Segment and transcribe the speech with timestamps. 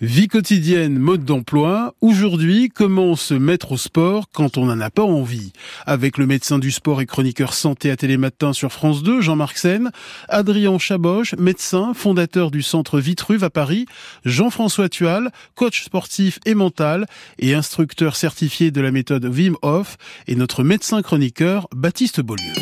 [0.00, 1.92] Vie quotidienne, mode d'emploi.
[2.00, 5.52] Aujourd'hui, comment se mettre au sport quand on n'en a pas envie?
[5.86, 9.90] Avec le médecin du sport et chroniqueur santé à Télématin sur France 2, Jean-Marc Sen,
[10.28, 13.86] Adrien Chaboche, médecin, fondateur du centre Vitruve à Paris,
[14.24, 17.06] Jean-François Tual, coach sportif et mental
[17.40, 19.96] et instructeur certifié de la méthode Wim Hof
[20.28, 22.52] et notre médecin chroniqueur Baptiste Beaulieu.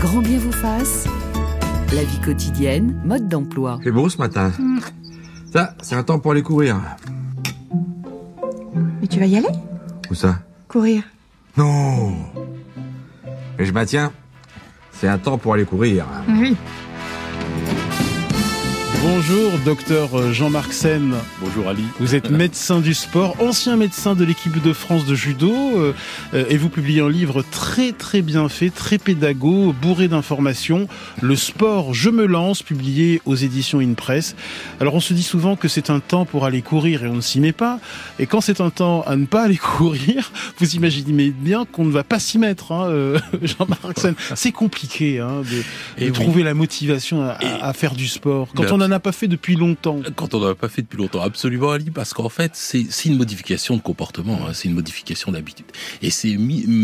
[0.00, 1.06] Grand bien vous fasse.
[1.94, 3.80] La vie quotidienne, mode d'emploi.
[3.82, 4.52] C'est beau ce matin.
[5.54, 6.80] Ça, c'est un temps pour aller courir.
[9.00, 9.46] Mais tu vas y aller?
[10.10, 10.40] Où ça?
[10.66, 11.04] Courir.
[11.56, 12.12] Non
[13.56, 14.10] Mais je maintiens,
[14.90, 16.06] c'est un temps pour aller courir.
[16.28, 16.56] Oui.
[19.06, 21.14] Bonjour, docteur Jean-Marc Sen.
[21.38, 21.82] Bonjour Ali.
[22.00, 25.92] Vous êtes médecin du sport, ancien médecin de l'équipe de France de judo, euh,
[26.32, 30.88] euh, et vous publiez un livre très très bien fait, très pédago, bourré d'informations,
[31.20, 34.36] Le sport, je me lance, publié aux éditions InPress.
[34.80, 37.20] Alors on se dit souvent que c'est un temps pour aller courir et on ne
[37.20, 37.80] s'y met pas,
[38.18, 41.92] et quand c'est un temps à ne pas aller courir, vous imaginez bien qu'on ne
[41.92, 44.14] va pas s'y mettre, hein, euh, Jean-Marc Sen.
[44.34, 45.42] C'est compliqué hein,
[45.98, 47.22] de, trouver la motivation
[47.60, 50.00] à, faire du sport quand on n'en a pas fait depuis longtemps.
[50.16, 53.16] Quand on n'en a pas fait depuis longtemps, absolument Ali, parce qu'en fait, c'est une
[53.16, 55.66] modification de comportement, hein, c'est une modification d'habitude.
[56.02, 56.38] Et ces,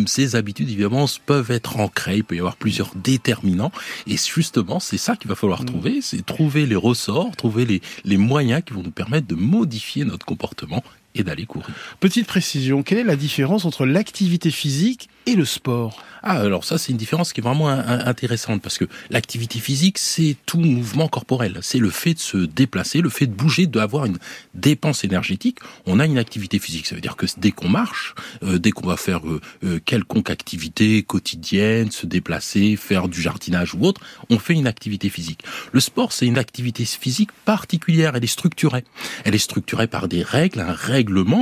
[0.06, 3.72] ces habitudes, évidemment, peuvent être ancrées, il peut y avoir plusieurs déterminants,
[4.06, 8.16] et justement, c'est ça qu'il va falloir trouver, c'est trouver les ressorts, trouver les, les
[8.16, 10.82] moyens qui vont nous permettre de modifier notre comportement
[11.14, 11.74] et d'aller courir.
[11.98, 16.02] Petite précision, quelle est la différence entre l'activité physique et le sport?
[16.22, 20.36] Ah, alors ça, c'est une différence qui est vraiment intéressante parce que l'activité physique, c'est
[20.44, 21.58] tout mouvement corporel.
[21.62, 24.18] C'est le fait de se déplacer, le fait de bouger, d'avoir une
[24.54, 25.58] dépense énergétique.
[25.86, 26.86] On a une activité physique.
[26.86, 30.28] Ça veut dire que dès qu'on marche, euh, dès qu'on va faire euh, euh, quelconque
[30.28, 35.42] activité quotidienne, se déplacer, faire du jardinage ou autre, on fait une activité physique.
[35.72, 38.14] Le sport, c'est une activité physique particulière.
[38.14, 38.84] Elle est structurée.
[39.24, 40.99] Elle est structurée par des règles, un règlement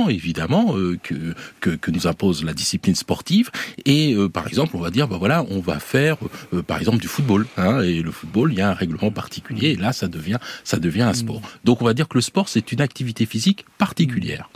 [0.09, 3.49] évidemment euh, que, que que nous impose la discipline sportive.
[3.85, 6.17] Et euh, par exemple, on va dire, bah voilà, on va faire,
[6.53, 7.45] euh, par exemple, du football.
[7.57, 9.69] Hein, et le football, il y a un règlement particulier.
[9.69, 11.41] Et là, ça devient, ça devient un sport.
[11.63, 14.49] Donc, on va dire que le sport, c'est une activité physique particulière.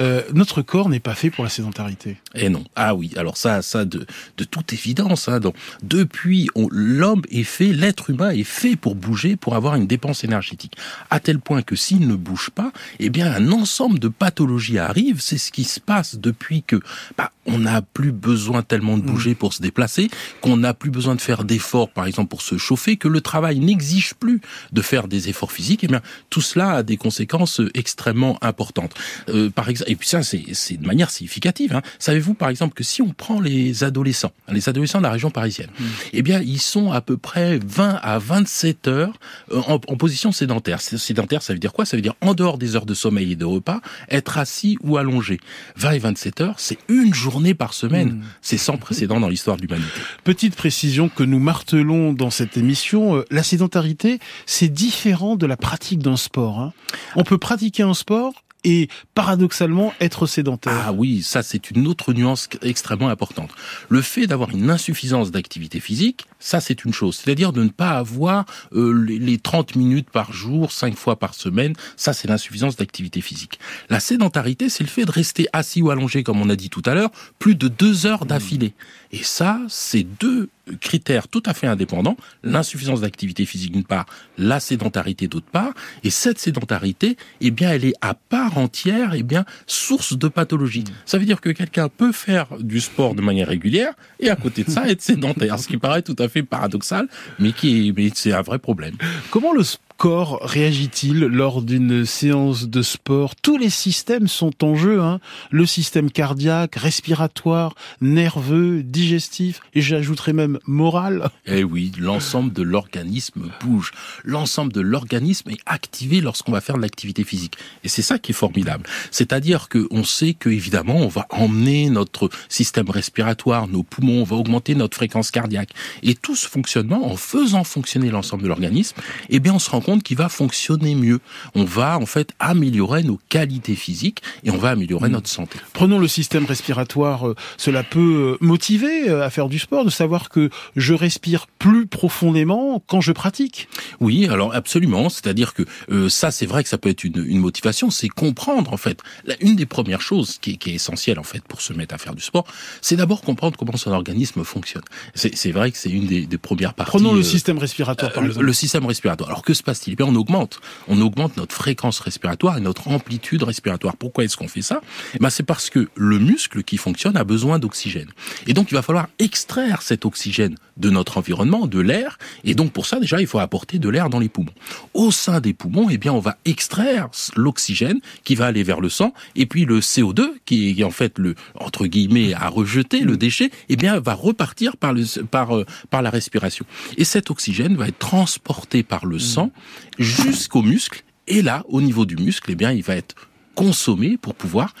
[0.00, 2.16] Euh, Notre corps n'est pas fait pour la sédentarité.
[2.34, 2.64] Et non.
[2.74, 3.12] Ah oui.
[3.16, 5.28] Alors ça, ça de, de toute évidence.
[5.28, 9.86] Hein, donc, depuis, l'homme est fait, l'être humain est fait pour bouger, pour avoir une
[9.86, 10.74] dépense énergétique.
[11.10, 14.47] À tel point que s'il ne bouge pas, eh bien, un ensemble de pathologies
[14.78, 15.20] arrivent.
[15.20, 16.80] C'est ce qui se passe depuis que,
[17.16, 20.10] bah, on n'a plus besoin tellement de bouger pour se déplacer,
[20.40, 23.58] qu'on n'a plus besoin de faire d'efforts, par exemple, pour se chauffer, que le travail
[23.58, 24.40] n'exige plus
[24.72, 25.82] de faire des efforts physiques.
[25.84, 28.94] Eh bien, tout cela a des conséquences euh, extrêmement importantes.
[29.28, 31.74] Euh, par exemple, et puis ça, c'est de manière significative.
[31.74, 31.82] Hein.
[31.98, 35.70] Savez-vous, par exemple, que si on prend les adolescents, les adolescents de la région parisienne,
[36.12, 39.18] eh bien, ils sont à peu près 20 à 27 heures
[39.52, 40.80] euh, en, en position sédentaire.
[40.80, 41.84] Sédentaire, ça veut dire quoi?
[41.84, 44.96] Ça veut dire en dehors des heures de sommeil et de repas, être assis ou
[44.96, 45.38] allongé.
[45.76, 48.22] 20 et 27 heures, c'est une journée par semaine.
[48.40, 49.88] C'est sans précédent dans l'histoire de l'humanité.
[50.24, 55.56] Petite précision que nous martelons dans cette émission, euh, la sédentarité, c'est différent de la
[55.56, 56.60] pratique d'un sport.
[56.60, 56.72] hein.
[57.16, 58.32] On peut pratiquer un sport
[58.64, 60.72] et paradoxalement être sédentaire.
[60.86, 63.50] Ah oui, ça c'est une autre nuance extrêmement importante.
[63.88, 67.16] Le fait d'avoir une insuffisance d'activité physique, ça c'est une chose.
[67.16, 71.34] C'est-à-dire de ne pas avoir euh, les, les 30 minutes par jour, 5 fois par
[71.34, 73.58] semaine, ça c'est l'insuffisance d'activité physique.
[73.90, 76.82] La sédentarité, c'est le fait de rester assis ou allongé, comme on a dit tout
[76.84, 78.74] à l'heure, plus de deux heures d'affilée.
[79.12, 82.16] Et ça, c'est deux critères tout à fait indépendants.
[82.42, 85.72] L'insuffisance d'activité physique d'une part, la sédentarité d'autre part.
[86.04, 90.84] Et cette sédentarité, eh bien, elle est à part entière, eh bien, source de pathologie.
[91.06, 94.64] Ça veut dire que quelqu'un peut faire du sport de manière régulière et à côté
[94.64, 97.08] de ça être sédentaire, ce qui paraît tout à fait paradoxal,
[97.38, 98.94] mais qui est, mais c'est un vrai problème.
[99.30, 99.62] Comment le
[99.98, 103.34] corps réagit-il lors d'une séance de sport?
[103.34, 105.02] Tous les systèmes sont en jeu.
[105.02, 105.18] Hein.
[105.50, 111.28] Le système cardiaque, respiratoire, nerveux, digestif, et j'ajouterais même moral.
[111.46, 113.90] Eh oui, l'ensemble de l'organisme bouge.
[114.24, 117.56] L'ensemble de l'organisme est activé lorsqu'on va faire de l'activité physique.
[117.82, 118.84] Et c'est ça qui est formidable.
[119.10, 124.24] C'est-à-dire que on sait que évidemment, on va emmener notre système respiratoire, nos poumons, on
[124.24, 125.70] va augmenter notre fréquence cardiaque.
[126.04, 128.96] Et tout ce fonctionnement, en faisant fonctionner l'ensemble de l'organisme,
[129.28, 131.20] eh bien, on se rend compte qu'il va fonctionner mieux.
[131.54, 135.58] On va, en fait, améliorer nos qualités physiques et on va améliorer notre santé.
[135.72, 137.28] Prenons le système respiratoire.
[137.28, 141.46] euh, Cela peut euh, motiver euh, à faire du sport, de savoir que je respire
[141.58, 143.68] plus profondément quand je pratique.
[144.00, 145.08] Oui, alors absolument.
[145.08, 148.72] C'est-à-dire que euh, ça, c'est vrai que ça peut être une, une motivation, c'est comprendre
[148.72, 149.00] en fait.
[149.24, 151.94] La- une des premières choses qui est, qui est essentielle en fait pour se mettre
[151.94, 152.44] à faire du sport,
[152.82, 154.82] c'est d'abord comprendre comment son organisme fonctionne.
[155.14, 156.90] C'est vrai que c'est une des, des premières parties.
[156.90, 158.46] Prenons le euh, système respiratoire, par euh, le, exemple.
[158.46, 159.28] le système respiratoire.
[159.30, 160.60] Alors que se passe bien, on augmente.
[160.88, 163.96] On augmente notre fréquence respiratoire et notre amplitude respiratoire.
[163.96, 164.80] Pourquoi est-ce qu'on fait ça?
[165.14, 168.10] Eh ben, c'est parce que le muscle qui fonctionne a besoin d'oxygène.
[168.46, 172.18] Et donc, il va falloir extraire cet oxygène de notre environnement, de l'air.
[172.44, 174.52] Et donc, pour ça, déjà, il faut apporter de l'air dans les poumons.
[174.94, 178.88] Au sein des poumons, eh bien, on va extraire l'oxygène qui va aller vers le
[178.88, 179.12] sang.
[179.34, 183.50] Et puis, le CO2, qui est en fait le, entre guillemets, à rejeter, le déchet,
[183.68, 186.64] eh bien, va repartir par le, par, euh, par la respiration.
[186.96, 189.50] Et cet oxygène va être transporté par le sang
[189.98, 191.02] jusqu'au muscle.
[191.26, 193.14] Et là, au niveau du muscle, eh bien, il va être
[193.54, 194.72] consommé pour pouvoir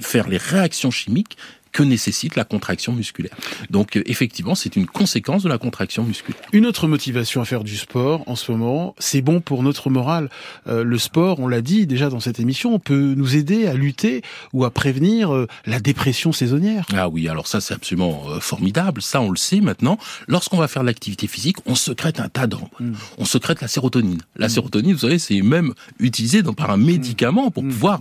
[0.00, 1.36] faire les réactions chimiques
[1.72, 3.34] que nécessite la contraction musculaire.
[3.70, 6.40] Donc euh, effectivement, c'est une conséquence de la contraction musculaire.
[6.52, 10.28] Une autre motivation à faire du sport en ce moment, c'est bon pour notre morale.
[10.66, 14.22] Euh, le sport, on l'a dit déjà dans cette émission, peut nous aider à lutter
[14.52, 16.86] ou à prévenir euh, la dépression saisonnière.
[16.94, 19.02] Ah oui, alors ça c'est absolument formidable.
[19.02, 19.98] Ça, on le sait maintenant.
[20.26, 22.96] Lorsqu'on va faire de l'activité physique, on secrète un tas d'hormones.
[23.18, 24.20] On secrète la sérotonine.
[24.36, 28.00] La sérotonine, vous savez, c'est même utilisé dans, par un médicament pour pouvoir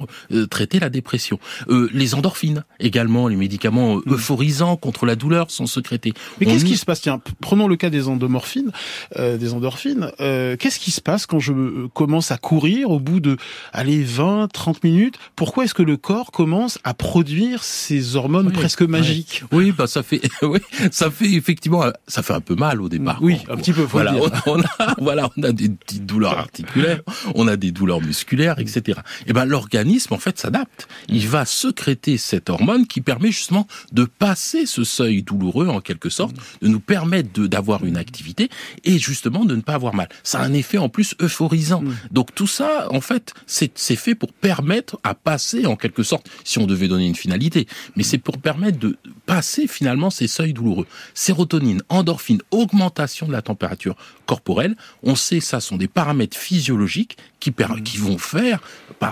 [0.50, 1.40] traiter la dépression.
[1.69, 4.04] les endorphines également, les médicaments médicaments mm.
[4.07, 6.13] euphorisants contre la douleur sont sécrétés.
[6.39, 7.01] Mais qu'est-ce qui se passe?
[7.01, 8.71] Tiens, prenons le cas des endomorphines,
[9.18, 10.12] euh, des endorphines.
[10.19, 13.38] Euh, qu'est-ce qui se passe quand je euh, commence à courir au bout de,
[13.74, 15.15] allez, 20, 30 minutes?
[15.36, 19.44] Pourquoi est-ce que le corps commence à produire ces hormones presque magiques?
[19.51, 20.59] Oui, bah ça fait, oui,
[20.92, 23.18] ça fait effectivement, ça fait un peu mal au départ.
[23.21, 23.81] Oui, un petit peu.
[23.81, 24.13] voilà,
[24.45, 27.01] On, a, voilà, on a des petites douleurs articulaires,
[27.33, 29.00] on a des douleurs musculaires, etc.
[29.25, 30.88] Et ben l'organisme en fait s'adapte.
[31.09, 33.47] Il va sécréter cette hormone qui permet justement
[33.92, 38.50] de passer ce seuil douloureux en quelque sorte, de nous permettre d'avoir une activité
[38.84, 40.10] et justement de ne pas avoir mal.
[40.24, 41.82] Ça a un effet en plus euphorisant.
[41.82, 41.96] Mm.
[42.12, 46.60] Donc tout ça, en fait, c'est fait pour permettre à passer en quelque sorte, si
[46.60, 50.88] on devait donner une finalité, mais c'est pour permettre de passer finalement ces seuils douloureux.
[51.14, 53.96] Sérotonine, endorphine, augmentation de la température
[54.26, 57.84] corporelle, on sait ça sont des paramètres physiologiques qui, mm.
[57.84, 58.62] qui vont faire,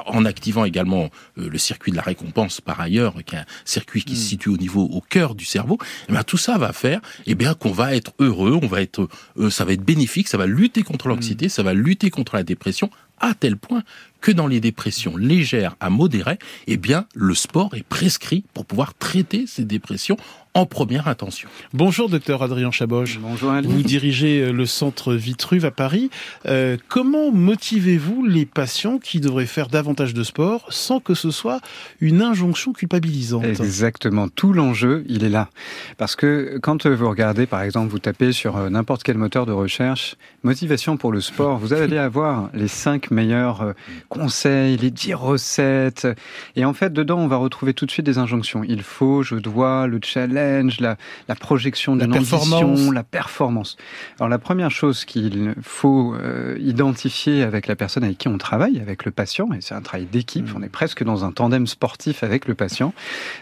[0.08, 4.04] en activant également euh, le circuit de la récompense par ailleurs, qui est un circuit
[4.04, 5.78] qui se situe au niveau, au cœur du cerveau,
[6.10, 9.08] eh bien tout ça va faire, eh bien qu'on va être heureux, on va être,
[9.38, 12.44] euh, ça va être bénéfique, ça va lutter contre l'anxiété, ça va lutter contre la
[12.44, 12.90] dépression,
[13.20, 13.84] à tel point
[14.22, 18.94] que dans les dépressions légères à modérées, eh bien, le sport est prescrit pour pouvoir
[18.96, 20.18] traiter ces dépressions
[20.56, 21.50] en première intention.
[21.74, 23.20] Bonjour, docteur Adrien Chaboche.
[23.20, 23.68] Bonjour, Ali.
[23.68, 26.10] Vous dirigez euh, le centre Vitruve à Paris.
[26.46, 31.60] Euh, comment motivez-vous les patients qui devraient faire davantage de sport sans que ce soit
[32.00, 33.44] une injonction culpabilisante?
[33.44, 34.30] Exactement.
[34.30, 35.50] Tout l'enjeu, il est là.
[35.98, 39.52] Parce que quand vous regardez, par exemple, vous tapez sur euh, n'importe quel moteur de
[39.52, 43.74] recherche, motivation pour le sport, vous allez avoir les cinq meilleurs
[44.08, 46.08] conseils, les dix recettes.
[46.56, 48.64] Et en fait, dedans, on va retrouver tout de suite des injonctions.
[48.64, 50.45] Il faut, je dois, le challenge
[50.80, 50.98] la,
[51.28, 53.78] la projection d'une ambition, la performance.
[54.20, 58.80] Alors la première chose qu'il faut euh, identifier avec la personne avec qui on travaille,
[58.80, 60.58] avec le patient, et c'est un travail d'équipe, mm.
[60.58, 62.94] on est presque dans un tandem sportif avec le patient,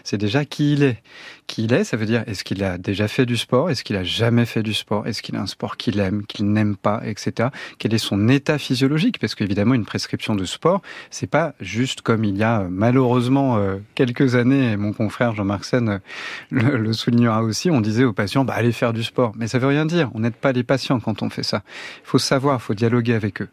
[0.02, 1.02] c'est déjà qui il est.
[1.46, 3.96] Qui il est, ça veut dire est-ce qu'il a déjà fait du sport, est-ce qu'il
[3.96, 7.02] a jamais fait du sport, est-ce qu'il a un sport qu'il aime, qu'il n'aime pas,
[7.04, 7.50] etc.
[7.78, 9.18] Quel est son état physiologique?
[9.18, 10.80] Parce qu'évidemment, une prescription de sport,
[11.10, 16.00] c'est pas juste comme il y a malheureusement euh, quelques années, mon confrère Jean-Marc Sen
[16.50, 19.32] le, le soulignera aussi, on disait aux patients, bah, allez faire du sport.
[19.36, 20.10] Mais ça veut rien dire.
[20.14, 21.62] On n'aide pas les patients quand on fait ça.
[22.04, 23.48] Il faut savoir, il faut dialoguer avec eux.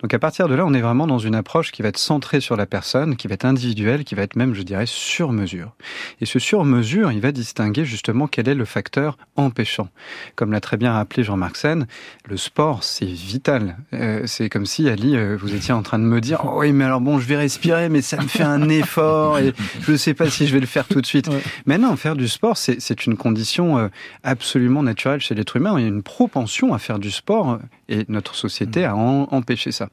[0.00, 2.40] Donc à partir de là, on est vraiment dans une approche qui va être centrée
[2.40, 5.74] sur la personne, qui va être individuelle, qui va être même, je dirais, sur mesure.
[6.20, 9.88] Et ce sur mesure, il va distinguer justement quel est le facteur empêchant.
[10.36, 11.86] Comme l'a très bien rappelé Jean-Marc Sen,
[12.26, 13.76] le sport, c'est vital.
[13.92, 16.72] Euh, c'est comme si, Ali, euh, vous étiez en train de me dire, oh oui,
[16.72, 19.96] mais alors bon, je vais respirer, mais ça me fait un effort et je ne
[19.96, 21.30] sais pas si je vais le faire tout de suite.
[21.66, 22.73] Mais non, faire du sport, c'est
[23.06, 23.88] une condition euh,
[24.22, 25.74] absolument naturelle chez l'être humain.
[25.78, 28.90] Il y a une propension à faire du sport euh, et notre société mm.
[28.90, 29.88] a empêché ça.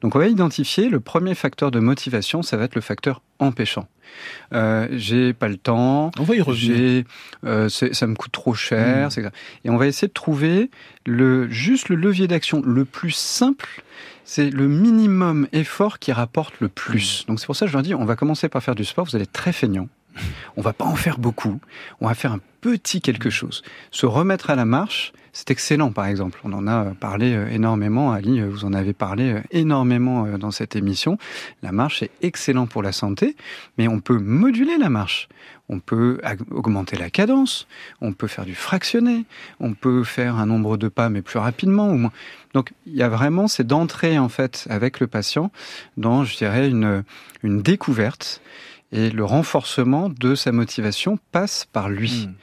[0.00, 3.86] Donc on va identifier le premier facteur de motivation, ça va être le facteur empêchant.
[4.52, 6.10] Euh, j'ai pas le temps.
[6.18, 7.04] On va y revenir.
[7.44, 9.08] Euh, ça me coûte trop cher.
[9.08, 9.30] Mm.
[9.64, 10.70] Et on va essayer de trouver
[11.06, 13.82] le juste le levier d'action le plus simple.
[14.24, 17.24] C'est le minimum effort qui rapporte le plus.
[17.24, 17.28] Mm.
[17.28, 19.06] Donc c'est pour ça que je leur dis, on va commencer par faire du sport.
[19.06, 19.88] Vous allez être très feignant.
[20.56, 21.60] On va pas en faire beaucoup.
[22.00, 23.62] On va faire un petit quelque chose.
[23.90, 26.40] Se remettre à la marche, c'est excellent, par exemple.
[26.42, 28.12] On en a parlé euh, énormément.
[28.12, 31.18] Ali, euh, vous en avez parlé euh, énormément dans cette émission.
[31.62, 33.36] La marche est excellent pour la santé,
[33.76, 35.28] mais on peut moduler la marche.
[35.68, 36.20] On peut
[36.50, 37.68] augmenter la cadence,
[38.00, 39.26] on peut faire du fractionné,
[39.60, 42.12] on peut faire un nombre de pas mais plus rapidement ou moins.
[42.54, 45.52] Donc il y a vraiment, c'est d'entrer en fait avec le patient
[45.98, 47.04] dans, je dirais, une,
[47.42, 48.40] une découverte
[48.92, 52.28] et le renforcement de sa motivation passe par lui.
[52.28, 52.34] Hmm.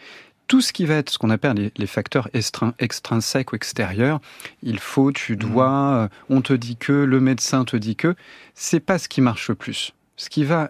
[0.47, 2.29] tout ce qui va être ce qu'on appelle les, facteurs
[2.77, 4.19] extrinsèques ou extérieurs,
[4.61, 8.15] il faut, tu dois, euh, on te dit que, le médecin te dit que,
[8.53, 9.93] c'est pas ce qui marche le plus.
[10.17, 10.69] Ce qui va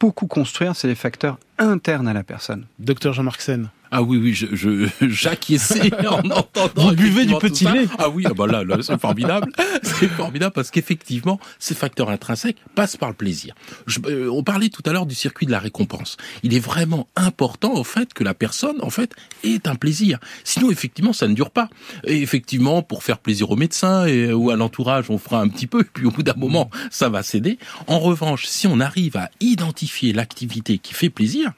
[0.00, 2.66] beaucoup construire, c'est les facteurs internes à la personne.
[2.80, 3.70] Docteur Jean-Marc Sen.
[3.90, 6.88] Ah oui, oui, je, je j'acquiesçais en entendant.
[6.88, 7.86] Vous buvez du petit lait.
[7.98, 9.50] Ah oui, ah bah là, là c'est formidable.
[9.82, 13.54] C'est formidable parce qu'effectivement, ces facteurs intrinsèques passent par le plaisir.
[13.86, 16.16] Je- euh, on parlait tout à l'heure du circuit de la récompense.
[16.42, 19.14] Il est vraiment important, en fait, que la personne, en fait,
[19.44, 20.18] ait un plaisir.
[20.44, 21.68] Sinon, effectivement, ça ne dure pas.
[22.04, 25.66] Et effectivement, pour faire plaisir au médecin et, ou à l'entourage, on fera un petit
[25.66, 27.58] peu, puis au bout d'un moment, ça va céder.
[27.86, 31.52] En revanche, si on arrive à identifier l'activité qui fait plaisir,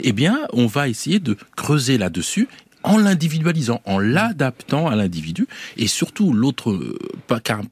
[0.00, 2.48] eh bien, on va essayer de creuser là-dessus
[2.84, 5.46] en l'individualisant, en l'adaptant à l'individu.
[5.76, 6.98] Et surtout, l'autre euh,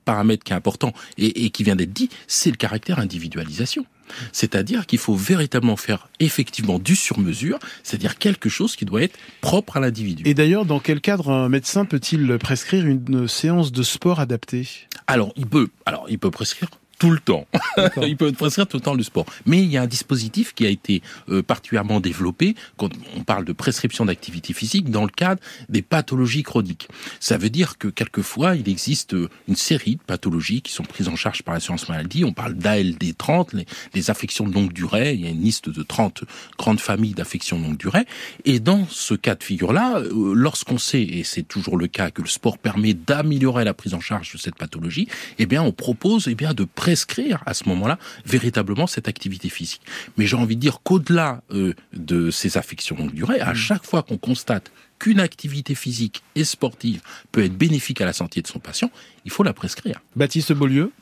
[0.04, 3.84] paramètre qui est important et, et qui vient d'être dit, c'est le caractère individualisation.
[4.32, 9.76] C'est-à-dire qu'il faut véritablement faire effectivement du sur-mesure, c'est-à-dire quelque chose qui doit être propre
[9.76, 10.22] à l'individu.
[10.26, 14.68] Et d'ailleurs, dans quel cadre un médecin peut-il prescrire une séance de sport adaptée?
[15.06, 16.68] Alors, il peut, alors, il peut prescrire
[17.02, 17.48] tout le temps.
[18.02, 19.26] Il peut prescrire tout le temps le sport.
[19.44, 23.44] Mais il y a un dispositif qui a été euh, particulièrement développé quand on parle
[23.44, 26.86] de prescription d'activité physique dans le cadre des pathologies chroniques.
[27.18, 31.08] Ça veut dire que quelquefois, il existe euh, une série de pathologies qui sont prises
[31.08, 32.22] en charge par l'assurance maladie.
[32.22, 35.14] On parle d'ALD 30, les, les affections de longue durée.
[35.14, 36.22] Il y a une liste de 30
[36.56, 38.04] grandes familles d'affections de longue durée.
[38.44, 42.22] Et dans ce cas de figure-là, euh, lorsqu'on sait, et c'est toujours le cas, que
[42.22, 45.08] le sport permet d'améliorer la prise en charge de cette pathologie,
[45.40, 49.80] eh bien, on propose eh bien de prescrire à ce moment-là véritablement cette activité physique.
[50.18, 54.02] Mais j'ai envie de dire qu'au-delà euh, de ces affections longue durée, à chaque fois
[54.02, 57.00] qu'on constate qu'une activité physique et sportive
[57.32, 58.90] peut être bénéfique à la santé de son patient,
[59.24, 60.02] il faut la prescrire.
[60.16, 60.92] Baptiste Beaulieu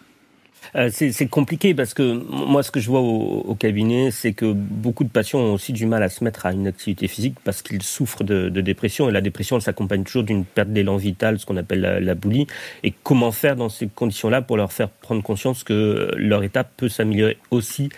[0.90, 4.52] c'est c'est compliqué parce que moi, ce que je vois au, au cabinet, c'est que
[4.52, 7.62] beaucoup de patients ont aussi du mal à se mettre à une activité physique parce
[7.62, 9.08] qu'ils souffrent de, de dépression.
[9.08, 12.14] Et la dépression, elle s'accompagne toujours d'une perte d'élan vital, ce qu'on appelle la, la
[12.14, 12.46] boulie.
[12.84, 16.88] Et comment faire dans ces conditions-là pour leur faire prendre conscience que leur état peut
[16.88, 17.88] s'améliorer aussi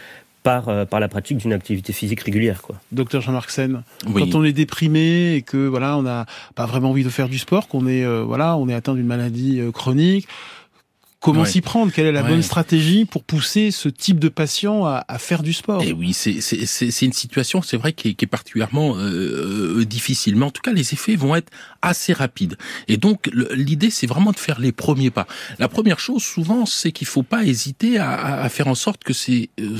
[0.43, 2.75] par, euh, par la pratique d'une activité physique régulière, quoi.
[2.91, 4.29] Docteur Jean-Marc Sen, Oui.
[4.29, 6.27] quand on est déprimé et que voilà, on n'a
[6.57, 9.07] pas vraiment envie de faire du sport, qu'on est euh, voilà, on est atteint d'une
[9.07, 10.27] maladie euh, chronique,
[11.23, 11.49] comment Ouais.
[11.49, 11.93] s'y prendre?
[11.93, 12.29] Quelle est la Ouais.
[12.31, 15.83] bonne stratégie pour pousser ce type de patient à, à faire du sport?
[15.83, 16.33] Et Eh oui, c'est
[17.07, 20.37] une situation, c'est vrai, qui est, qui est particulièrement euh, euh, difficile.
[20.37, 21.51] Mais en tout cas, les effets vont être
[21.81, 22.57] assez rapides.
[22.89, 25.27] Et donc, l'idée, c'est vraiment de faire les premiers pas.
[25.59, 29.13] La première chose, souvent, c'est qu'il faut pas hésiter à, à- faire en sorte que
[29.13, 29.77] ces euh,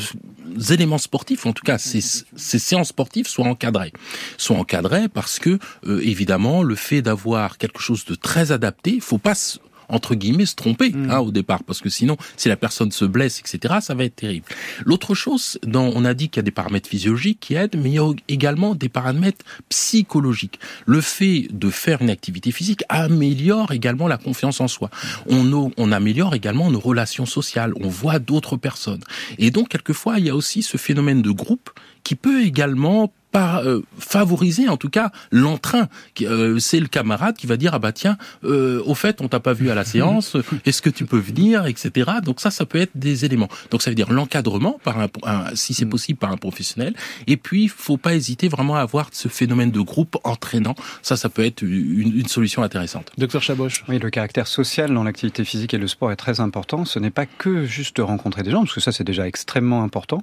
[0.71, 3.93] éléments sportifs, en tout cas ces, ces séances sportives, soient encadrées.
[4.39, 9.19] Soient encadrées parce que, euh, évidemment, le fait d'avoir quelque chose de très adapté, faut
[9.19, 9.59] pas se-
[9.93, 11.11] entre guillemets se tromper Mm.
[11.11, 14.17] hein, au départ parce que sinon si la personne se blesse etc ça va être
[14.17, 14.47] terrible.
[14.85, 17.91] L'autre chose dans, on a dit qu'il y a des paramètres physiologiques qui aident mais
[17.91, 20.59] il y a également des paramètres psychologiques.
[20.87, 24.91] Le fait de faire une activité physique améliore également la confiance en soi.
[25.29, 27.73] On, on améliore également nos relations sociales.
[27.81, 29.03] On voit d'autres personnes.
[29.39, 31.71] Et donc quelquefois il y a aussi ce phénomène de groupe
[32.05, 35.89] qui peut également par, euh, favoriser en tout cas l'entrain.
[36.15, 39.29] Qui, euh, c'est le camarade qui va dire ah bah tiens, euh, au fait on
[39.29, 42.11] t'a pas vu à la séance, est-ce que tu peux venir, etc.
[42.23, 43.49] Donc ça, ça peut être des éléments.
[43.71, 46.95] Donc ça veut dire l'encadrement par un, un- si c'est possible par un professionnel.
[47.27, 50.75] Et puis faut pas hésiter vraiment à avoir ce phénomène de groupe entraînant.
[51.01, 53.13] Ça, ça peut être une, une solution intéressante.
[53.17, 56.85] Docteur Chaboche Oui, le caractère social dans l'activité physique et le sport est très important.
[56.85, 59.83] Ce n'est pas que juste de rencontrer des gens, parce que ça c'est déjà extrêmement
[59.83, 60.23] important,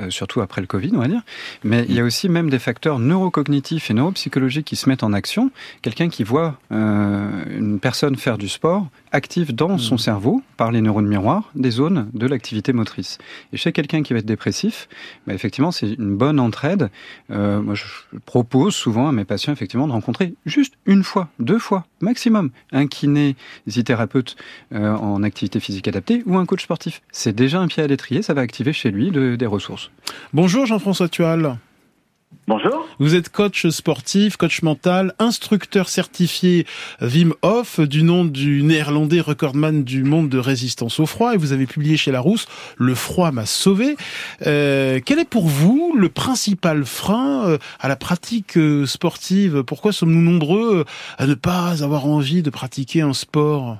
[0.00, 1.17] euh, surtout après le Covid, on va dire.
[1.64, 5.12] Mais il y a aussi même des facteurs neurocognitifs et neuropsychologiques qui se mettent en
[5.12, 5.50] action.
[5.82, 10.80] Quelqu'un qui voit euh, une personne faire du sport active dans son cerveau, par les
[10.80, 13.18] neurones miroirs, des zones de l'activité motrice.
[13.52, 14.88] Et chez quelqu'un qui va être dépressif,
[15.26, 16.90] bah, effectivement, c'est une bonne entraide.
[17.30, 17.84] Euh, moi, je
[18.26, 22.86] propose souvent à mes patients, effectivement, de rencontrer juste une fois, deux fois, maximum, un
[22.86, 24.36] kinésithérapeute
[24.74, 27.02] euh, en activité physique adaptée ou un coach sportif.
[27.12, 29.90] C'est déjà un pied à l'étrier, ça va activer chez lui de- des ressources.
[30.32, 31.58] Bonjour Jean-François Tual.
[32.48, 32.86] Bonjour.
[32.98, 36.66] Vous êtes coach sportif, coach mental, instructeur certifié
[37.02, 41.52] Wim Hof, du nom du néerlandais recordman du monde de résistance au froid, et vous
[41.52, 43.96] avez publié chez Larousse Le froid m'a sauvé.
[44.46, 49.62] Euh, quel est pour vous le principal frein euh, à la pratique euh, sportive?
[49.62, 50.86] Pourquoi sommes-nous nombreux
[51.18, 53.76] à ne pas avoir envie de pratiquer un sport?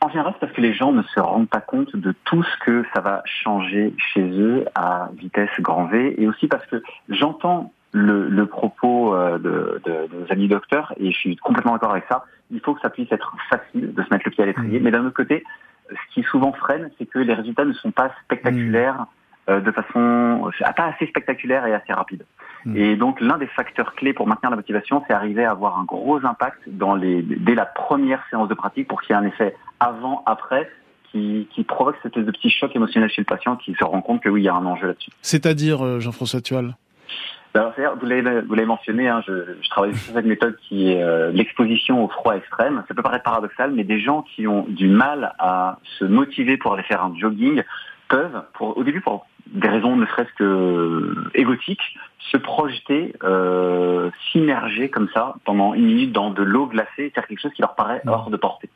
[0.00, 2.58] En général, c'est parce que les gens ne se rendent pas compte de tout ce
[2.64, 7.72] que ça va changer chez eux à vitesse grand V, et aussi parce que j'entends
[7.92, 11.92] le, le propos euh, de, de, de nos amis docteurs, et je suis complètement d'accord
[11.92, 12.24] avec ça.
[12.50, 14.90] Il faut que ça puisse être facile de se mettre le pied à l'étrier, mais
[14.90, 15.44] d'un autre côté,
[15.90, 19.06] ce qui souvent freine, c'est que les résultats ne sont pas spectaculaires
[19.48, 22.24] euh, de façon, pas assez spectaculaire et assez rapide.
[22.68, 22.76] Mmh.
[22.76, 25.84] Et donc l'un des facteurs clés pour maintenir la motivation, c'est arriver à avoir un
[25.84, 29.26] gros impact dans les, dès la première séance de pratique pour qu'il y ait un
[29.26, 30.70] effet avant, après,
[31.10, 34.02] qui, qui, provoque cette espèce de petit choc émotionnel chez le patient qui se rend
[34.02, 35.10] compte que oui, il y a un enjeu là-dessus.
[35.22, 36.74] C'est-à-dire, euh, Jean-François Tual
[37.54, 39.32] alors, vous l'avez mentionné, hein, je,
[39.62, 42.84] je, travaille sur cette méthode qui est euh, l'exposition au froid extrême.
[42.86, 46.74] Ça peut paraître paradoxal, mais des gens qui ont du mal à se motiver pour
[46.74, 47.62] aller faire un jogging
[48.08, 51.96] peuvent, pour, au début pour des raisons ne serait-ce que égotiques,
[52.30, 57.40] se projeter, euh, s'immerger comme ça pendant une minute dans de l'eau glacée, faire quelque
[57.40, 58.68] chose qui leur paraît hors de portée.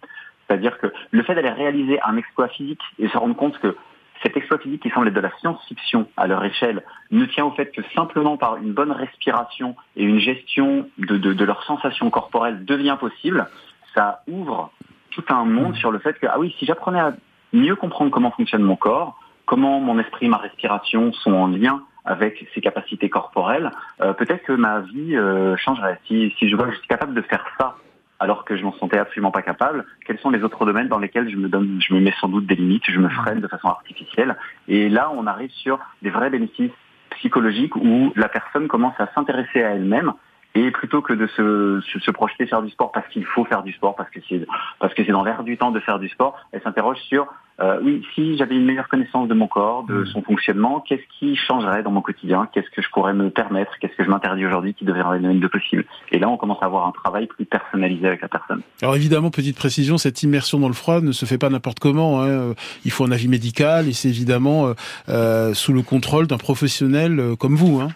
[0.47, 3.77] C'est-à-dire que le fait d'aller réaliser un exploit physique et se rendre compte que
[4.23, 7.51] cet exploit physique qui semble être de la science-fiction à leur échelle ne tient au
[7.51, 12.09] fait que simplement par une bonne respiration et une gestion de, de, de leurs sensations
[12.11, 13.49] corporelles devient possible,
[13.95, 14.71] ça ouvre
[15.11, 17.15] tout un monde sur le fait que, ah oui, si j'apprenais à
[17.53, 22.47] mieux comprendre comment fonctionne mon corps, comment mon esprit, ma respiration sont en lien avec
[22.55, 23.71] ses capacités corporelles,
[24.01, 26.01] euh, peut-être que ma vie euh, changerait.
[26.07, 27.77] Si, si je vois que je suis capable de faire ça
[28.19, 31.29] alors que je m'en sentais absolument pas capable, quels sont les autres domaines dans lesquels
[31.29, 33.67] je me donne, je me mets sans doute des limites, je me freine de façon
[33.67, 34.37] artificielle.
[34.69, 36.71] Et là, on arrive sur des vrais bénéfices
[37.17, 40.13] psychologiques où la personne commence à s'intéresser à elle-même
[40.55, 43.73] et plutôt que de se, se, projeter faire du sport parce qu'il faut faire du
[43.73, 44.47] sport, parce que c'est
[44.79, 47.27] parce que c'est dans l'air du temps de faire du sport, elle s'interroge sur
[47.61, 50.07] euh, oui, si j'avais une meilleure connaissance de mon corps, de mmh.
[50.07, 52.49] son fonctionnement, qu'est-ce qui changerait dans mon quotidien?
[52.53, 53.73] Qu'est-ce que je pourrais me permettre?
[53.79, 55.85] Qu'est-ce que je m'interdis aujourd'hui qui devenir de possible?
[56.11, 58.63] Et là, on commence à avoir un travail plus personnalisé avec la personne.
[58.81, 62.23] Alors évidemment, petite précision, cette immersion dans le froid ne se fait pas n'importe comment.
[62.23, 62.55] Hein.
[62.85, 64.75] Il faut un avis médical et c'est évidemment euh,
[65.09, 67.81] euh sous le contrôle d'un professionnel euh, comme vous.
[67.81, 67.89] Hein.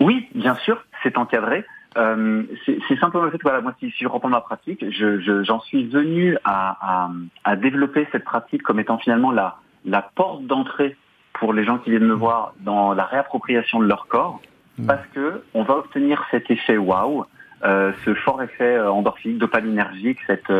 [0.00, 1.64] Oui, bien sûr c'est encadré.
[1.96, 5.86] Euh, c'est simplement le fait que voilà, moi, si, je reprends ma pratique, j'en suis
[5.86, 7.08] venu à,
[7.56, 10.96] développer cette pratique comme étant finalement la, la porte d'entrée
[11.32, 14.40] pour les gens qui viennent me voir dans la réappropriation de leur corps,
[14.78, 14.86] mmh.
[14.86, 17.24] parce que on va obtenir cet effet waouh,
[17.64, 20.52] euh, ce fort effet euh, endorphinique, dopaminergique, cette,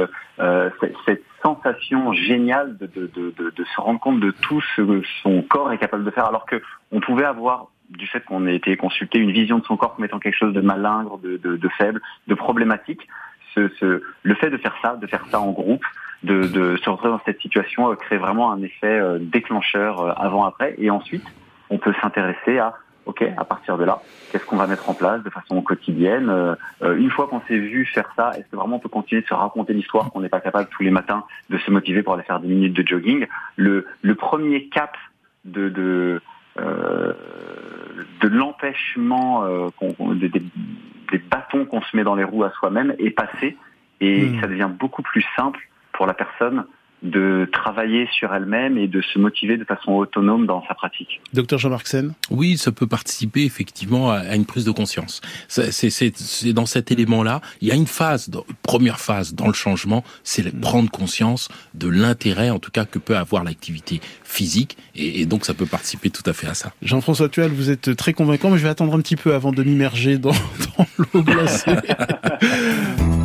[1.06, 5.78] cette, sensation géniale de, de, se rendre compte de tout ce que son corps est
[5.78, 9.32] capable de faire, alors que on pouvait avoir du fait qu'on ait été consulté une
[9.32, 12.34] vision de son corps comme étant quelque chose de malingre, de, de, de faible, de
[12.34, 13.08] problématique.
[13.54, 15.84] Ce, ce, le fait de faire ça, de faire ça en groupe,
[16.22, 20.12] de, de se retrouver dans cette situation, euh, crée vraiment un effet euh, déclencheur euh,
[20.16, 20.74] avant-après.
[20.78, 21.24] Et ensuite,
[21.70, 22.74] on peut s'intéresser à,
[23.06, 27.10] ok, à partir de là, qu'est-ce qu'on va mettre en place de façon quotidienne Une
[27.10, 29.72] fois qu'on s'est vu faire ça, est-ce que vraiment on peut continuer de se raconter
[29.72, 32.48] l'histoire qu'on n'est pas capable tous les matins de se motiver pour aller faire des
[32.48, 33.26] minutes de jogging?
[33.56, 34.96] Le, le premier cap
[35.44, 36.22] de, de
[36.58, 39.68] de l'empêchement euh,
[40.14, 43.56] des, des, bâtons qu'on se met dans les roues à soi-même est passé
[44.00, 44.40] et hmm.
[44.40, 46.66] ça devient beaucoup plus simple pour la personne
[47.02, 51.20] de travailler sur elle-même et de se motiver de façon autonome dans sa pratique.
[51.32, 55.20] Docteur Jean-Marc Sen Oui, ça peut participer effectivement à une prise de conscience.
[55.48, 58.30] C'est dans cet élément-là, il y a une phase,
[58.62, 63.16] première phase dans le changement, c'est prendre conscience de l'intérêt, en tout cas, que peut
[63.16, 66.72] avoir l'activité physique, et, donc ça peut participer tout à fait à ça.
[66.82, 69.62] Jean-François Tuel, vous êtes très convaincant, mais je vais attendre un petit peu avant de
[69.62, 70.30] m'immerger dans,
[70.78, 71.72] dans l'eau glacée.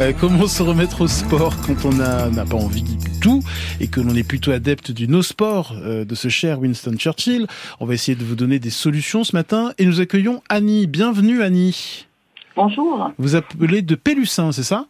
[0.00, 3.40] Euh, comment se remettre au sport quand on n'a pas envie du tout
[3.80, 7.46] et que l'on est plutôt adepte du no-sport euh, de ce cher Winston Churchill?
[7.78, 10.88] On va essayer de vous donner des solutions ce matin et nous accueillons Annie.
[10.88, 12.06] Bienvenue Annie.
[12.56, 13.12] Bonjour.
[13.18, 14.86] Vous appelez de Pélussin, c'est ça?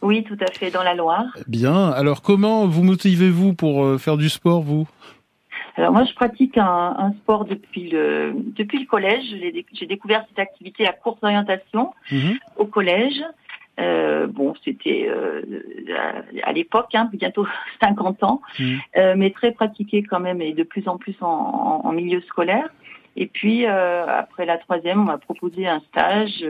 [0.00, 1.26] Oui, tout à fait, dans la Loire.
[1.46, 1.90] Bien.
[1.90, 4.88] Alors comment vous motivez-vous pour euh, faire du sport, vous?
[5.76, 9.24] Alors moi, je pratique un, sport depuis le depuis le collège.
[9.74, 12.38] J'ai découvert cette activité, la course d'orientation, mhm.
[12.56, 13.22] au collège.
[13.78, 15.42] Euh, bon, c'était euh,
[16.42, 17.46] à, l'époque, hein, bientôt
[17.82, 18.76] 50 ans, mmh.
[18.96, 22.68] euh, mais très pratiqué quand même et de plus en plus en, en, milieu scolaire.
[23.18, 26.44] Et puis, après la troisième, on m'a proposé un stage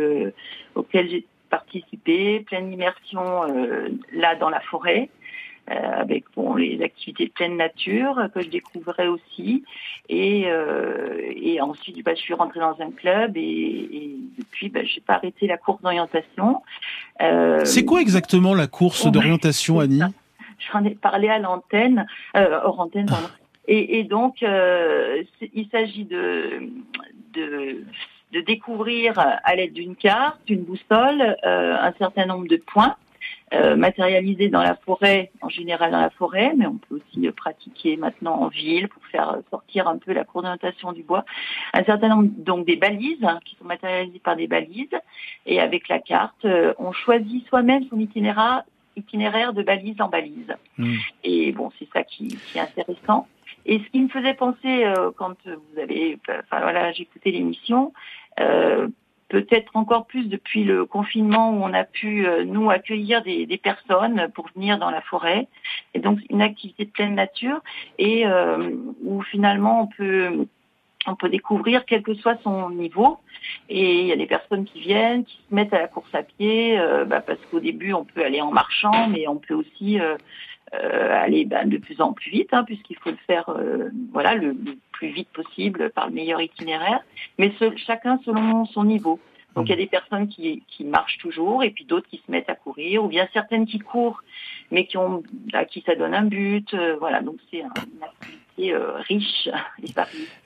[0.75, 3.43] auquel j'ai participé, pleine immersion
[4.13, 5.09] là dans la forêt.
[5.69, 9.65] Euh, avec bon, les activités de pleine nature que je découvrais aussi.
[10.09, 14.85] Et, euh, et ensuite, bah, je suis rentrée dans un club et, et depuis, bah,
[14.85, 16.63] j'ai pas arrêté la course d'orientation.
[17.21, 20.03] Euh, C'est quoi exactement la course d'orientation, Annie?
[20.73, 23.27] J'en ai parlé à l'antenne, euh, hors antenne, pardon.
[23.67, 26.61] Et, et donc, euh, il s'agit de,
[27.35, 27.83] de,
[28.33, 32.95] de, découvrir à l'aide d'une carte, d'une boussole, euh, un certain nombre de points
[33.55, 37.97] euh, matérialisé dans la forêt, en général dans la forêt, mais on peut aussi pratiquer
[37.97, 41.25] maintenant en ville pour faire sortir un peu la coordination du bois.
[41.73, 44.97] Un certain nombre, donc des balises hein, qui sont matérialisées par des balises,
[45.47, 48.65] et avec la carte, euh, on choisit soi-même son itinéraire,
[48.97, 50.55] itinéraire de balise en balise.
[50.79, 50.97] Hmm.
[51.23, 53.29] Et bon, c'est ça qui, qui, est intéressant.
[53.65, 57.93] Et ce qui me faisait penser euh, quand vous avez, enfin voilà, j'écoutais l'émission,
[58.41, 58.89] euh,
[59.29, 63.59] peut-être encore plus depuis le confinement où on a pu euh, nous accueillir des, des,
[63.59, 65.49] personnes pour venir dans la forêt,
[65.95, 67.61] et donc une activité de pleine nature
[67.99, 68.25] et
[69.03, 70.47] où finalement on peut
[71.07, 73.19] on peut découvrir quel que soit son niveau.
[73.69, 76.23] Et il y a des personnes qui viennent, qui se mettent à la course à
[76.23, 80.01] pied, euh, bah, parce qu'au début on peut aller en marchant, mais on peut aussi
[80.01, 80.17] euh, euh,
[80.83, 83.51] aller bah, de plus en plus vite, hein, puisqu'il faut le faire
[84.13, 84.57] voilà le,
[84.93, 87.01] plus vite possible par le meilleur itinéraire,
[87.39, 89.21] mais chacun selon son niveau.
[89.55, 92.31] Donc il y a des personnes qui, qui marchent toujours et puis d'autres qui se
[92.31, 94.23] mettent à courir, ou bien certaines qui courent,
[94.71, 96.75] mais qui ont à qui ça donne un but.
[96.99, 99.49] voilà, donc c'est un, activité euh, riche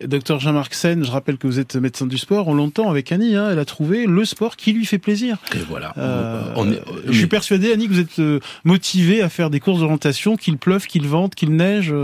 [0.00, 2.48] et Docteur Jean-Marc Sen, je rappelle que vous êtes médecin du sport.
[2.48, 5.38] On l'entend avec Annie, hein, elle a trouvé le sport qui lui fait plaisir.
[5.54, 5.92] Et voilà.
[5.96, 9.60] Euh, on est, je suis persuadé, Annie, que vous êtes euh, motivé à faire des
[9.60, 11.94] courses d'orientation, qu'il pleuve, qu'il vente, qu'il neige.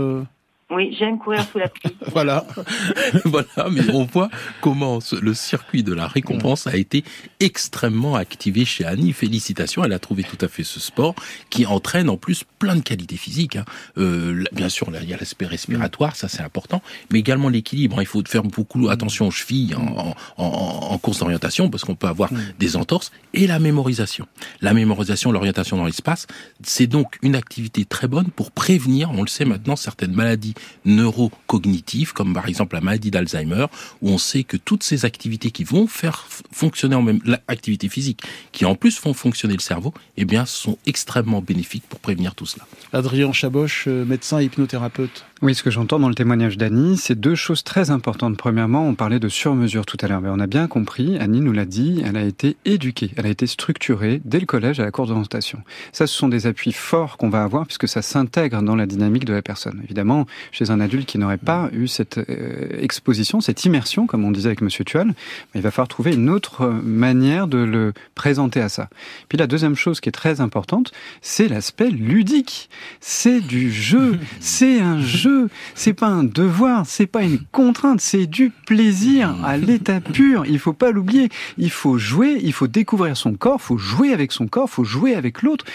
[0.69, 1.95] Oui, j'aime courir sous la pluie.
[2.11, 2.45] voilà.
[3.23, 7.05] voilà, mais on voit comment le circuit de la récompense a été
[7.39, 9.13] extrêmement activé chez Annie.
[9.13, 11.15] Félicitations, elle a trouvé tout à fait ce sport
[11.49, 13.55] qui entraîne en plus plein de qualités physiques.
[13.55, 13.63] Hein.
[13.97, 18.01] Euh, bien sûr, il y a l'aspect respiratoire, ça c'est important, mais également l'équilibre.
[18.01, 22.07] Il faut faire beaucoup attention aux chevilles en, en, en course d'orientation parce qu'on peut
[22.07, 24.27] avoir des entorses et la mémorisation.
[24.59, 26.27] La mémorisation, l'orientation dans l'espace,
[26.61, 32.13] c'est donc une activité très bonne pour prévenir, on le sait maintenant, certaines maladies neurocognitives,
[32.13, 33.65] comme par exemple la maladie d'Alzheimer,
[34.01, 38.21] où on sait que toutes ces activités qui vont faire fonctionner en même l'activité physique,
[38.51, 42.65] qui en plus font fonctionner le cerveau, eh sont extrêmement bénéfiques pour prévenir tout cela.
[42.93, 45.25] Adrien Chaboche, euh, médecin et hypnothérapeute.
[45.43, 48.37] Oui, ce que j'entends dans le témoignage d'Annie, c'est deux choses très importantes.
[48.37, 51.51] Premièrement, on parlait de sur-mesure tout à l'heure, mais on a bien compris, Annie nous
[51.51, 54.89] l'a dit, elle a été éduquée, elle a été structurée dès le collège à la
[54.89, 55.61] cour d'orientation.
[55.91, 59.25] Ça, ce sont des appuis forts qu'on va avoir puisque ça s'intègre dans la dynamique
[59.25, 59.79] de la personne.
[59.83, 64.31] Évidemment, chez un adulte qui n'aurait pas eu cette euh, exposition, cette immersion, comme on
[64.31, 65.13] disait avec Monsieur Tual,
[65.53, 68.89] il va falloir trouver une autre manière de le présenter à ça.
[69.29, 72.71] Puis la deuxième chose qui est très importante, c'est l'aspect ludique.
[73.01, 75.26] C'est du jeu, c'est un jeu
[75.75, 80.45] c'est pas un devoir, c'est pas une contrainte, c'est du plaisir à l'état pur.
[80.45, 81.29] Il faut pas l'oublier.
[81.57, 85.15] Il faut jouer, il faut découvrir son corps, faut jouer avec son corps, faut jouer
[85.15, 85.65] avec l'autre.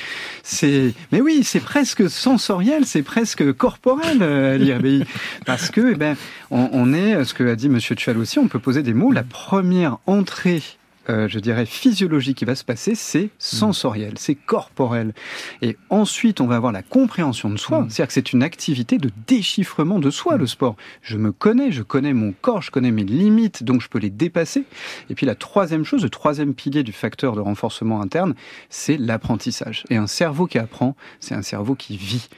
[0.43, 5.05] C'est, mais oui, c'est presque sensoriel, c'est presque corporel, euh, l'IRBI.
[5.47, 6.17] Parce que, eh ben,
[6.51, 9.13] on, on est, ce que a dit Monsieur Tual aussi, on peut poser des mots.
[9.13, 10.63] La première entrée
[11.11, 15.13] euh, je dirais, physiologique qui va se passer, c'est sensoriel, c'est corporel.
[15.61, 17.81] Et ensuite, on va avoir la compréhension de soi.
[17.81, 17.91] Mm.
[17.91, 20.77] C'est-à-dire que c'est une activité de déchiffrement de soi, le sport.
[21.03, 24.11] Je me connais, je connais mon corps, je connais mes limites, donc je peux les
[24.11, 24.65] dépasser.
[25.11, 28.35] Et puis la troisième chose, le troisième pilier du facteur de renforcement interne,
[28.71, 29.85] c'est l'apprentissage.
[29.91, 32.29] Et un cerveau qui apprend, c'est un cerveau qui vit.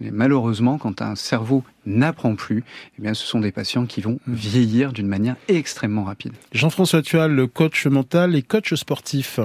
[0.00, 2.64] Mais malheureusement, quand un cerveau n'apprend plus,
[2.98, 6.32] eh bien, ce sont des patients qui vont vieillir d'une manière extrêmement rapide.
[6.52, 9.40] Jean-François Tual, le coach mental et coach sportif.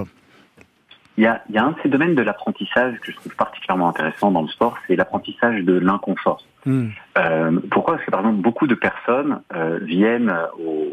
[1.16, 3.34] Il y, a, il y a un de ces domaines de l'apprentissage que je trouve
[3.34, 6.42] particulièrement intéressant dans le sport, c'est l'apprentissage de l'inconfort.
[6.64, 6.88] Mmh.
[7.18, 7.94] Euh, pourquoi?
[7.94, 10.88] Parce que par exemple, beaucoup de personnes euh, viennent au,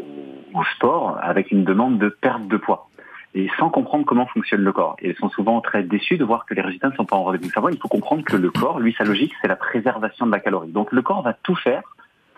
[0.54, 2.88] au, sport avec une demande de perte de poids
[3.34, 4.96] et sans comprendre comment fonctionne le corps.
[5.00, 7.24] Et elles sont souvent très déçues de voir que les résultats ne sont pas en
[7.24, 7.48] rendez-vous.
[7.70, 10.72] Il faut comprendre que le corps, lui, sa logique, c'est la préservation de la calorie.
[10.72, 11.82] Donc le corps va tout faire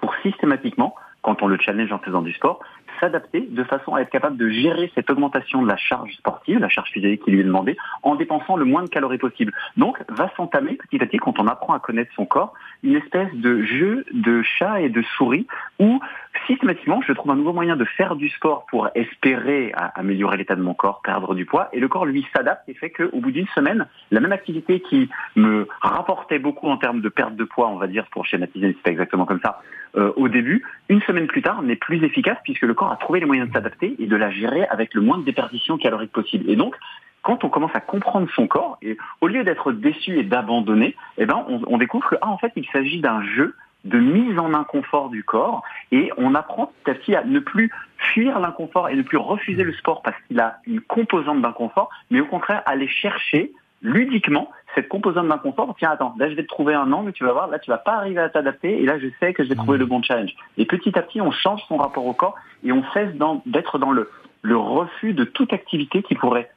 [0.00, 2.60] pour systématiquement, quand on le challenge en faisant du sport,
[3.00, 6.68] s'adapter de façon à être capable de gérer cette augmentation de la charge sportive, la
[6.68, 9.52] charge physique qui lui est demandée, en dépensant le moins de calories possible.
[9.76, 13.32] Donc, va s'entamer petit à petit, quand on apprend à connaître son corps, une espèce
[13.34, 15.46] de jeu de chat et de souris
[15.78, 16.00] où
[16.46, 20.62] systématiquement, je trouve un nouveau moyen de faire du sport pour espérer améliorer l'état de
[20.62, 23.46] mon corps, perdre du poids, et le corps lui s'adapte et fait qu'au bout d'une
[23.48, 27.76] semaine, la même activité qui me rapportait beaucoup en termes de perte de poids, on
[27.76, 29.62] va dire pour schématiser, c'est pas exactement comme ça,
[29.96, 33.20] euh, au début, une semaine plus tard, n'est plus efficace puisque le corps a trouvé
[33.20, 36.48] les moyens de s'adapter et de la gérer avec le moins de déperdition calorique possible.
[36.48, 36.76] Et donc,
[37.22, 41.26] quand on commence à comprendre son corps, et au lieu d'être déçu et d'abandonner, eh
[41.26, 44.52] ben, on, on découvre que, ah, en fait, il s'agit d'un jeu de mise en
[44.54, 48.94] inconfort du corps et on apprend petit à petit à ne plus fuir l'inconfort et
[48.94, 52.88] ne plus refuser le sport parce qu'il a une composante d'inconfort, mais au contraire aller
[52.88, 55.74] chercher ludiquement cette composante d'inconfort.
[55.78, 57.78] Tiens, attends, là je vais te trouver un angle, tu vas voir, là tu vas
[57.78, 60.34] pas arriver à t'adapter et là je sais que je vais trouver le bon challenge.
[60.58, 63.10] Et petit à petit on change son rapport au corps et on cesse
[63.46, 64.10] d'être dans le,
[64.42, 66.50] le refus de toute activité qui pourrait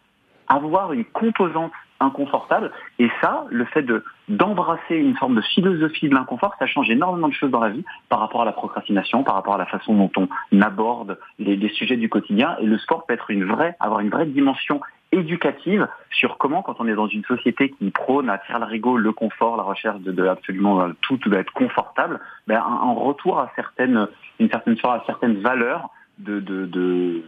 [0.48, 2.72] avoir une composante inconfortable.
[3.00, 7.28] Et ça, le fait de d'embrasser une forme de philosophie de l'inconfort, ça change énormément
[7.28, 9.94] de choses dans la vie par rapport à la procrastination, par rapport à la façon
[9.94, 12.56] dont on aborde les, sujets du quotidien.
[12.62, 14.82] Et le sport peut être une vraie, avoir une vraie dimension
[15.12, 18.98] éducative sur comment, quand on est dans une société qui prône à tirer le rigot,
[18.98, 24.08] le confort, la recherche de, absolument tout, doit être confortable, ben, un, retour à certaines,
[24.40, 27.24] une certaine à certaines valeurs de,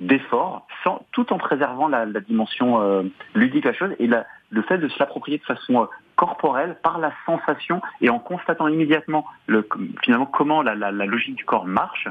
[0.00, 3.02] d'effort, sans, tout en préservant la, dimension euh,
[3.34, 5.86] ludique de la chose et le fait de se l'approprier de façon euh,
[6.16, 9.66] corporelle par la sensation et en constatant immédiatement le,
[10.02, 12.08] finalement comment la, logique du corps marche,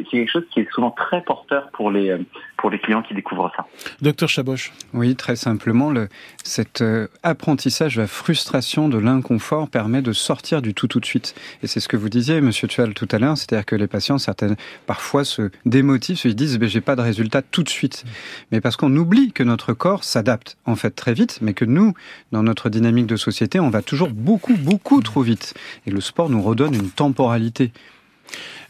[0.00, 2.18] c'est quelque chose qui est souvent très porteur pour les, euh,
[2.56, 3.66] pour les clients qui découvrent ça.
[4.00, 4.72] Docteur Chaboche.
[4.94, 6.08] Oui, très simplement, le,
[6.44, 11.34] cet euh, apprentissage, la frustration de l'inconfort permet de sortir du tout tout de suite.
[11.62, 14.18] Et c'est ce que vous disiez, Monsieur Tual, tout à l'heure, c'est-à-dire que les patients,
[14.18, 18.04] certaines, parfois se démotivent, se disent, ben, j'ai pas de résultat tout de suite.
[18.50, 21.94] Mais parce qu'on oublie que notre corps s'adapte, en fait, très vite, mais que nous,
[22.30, 25.54] dans notre dynamique de société, on va toujours beaucoup, beaucoup trop vite.
[25.86, 27.72] Et le sport nous redonne une temporalité.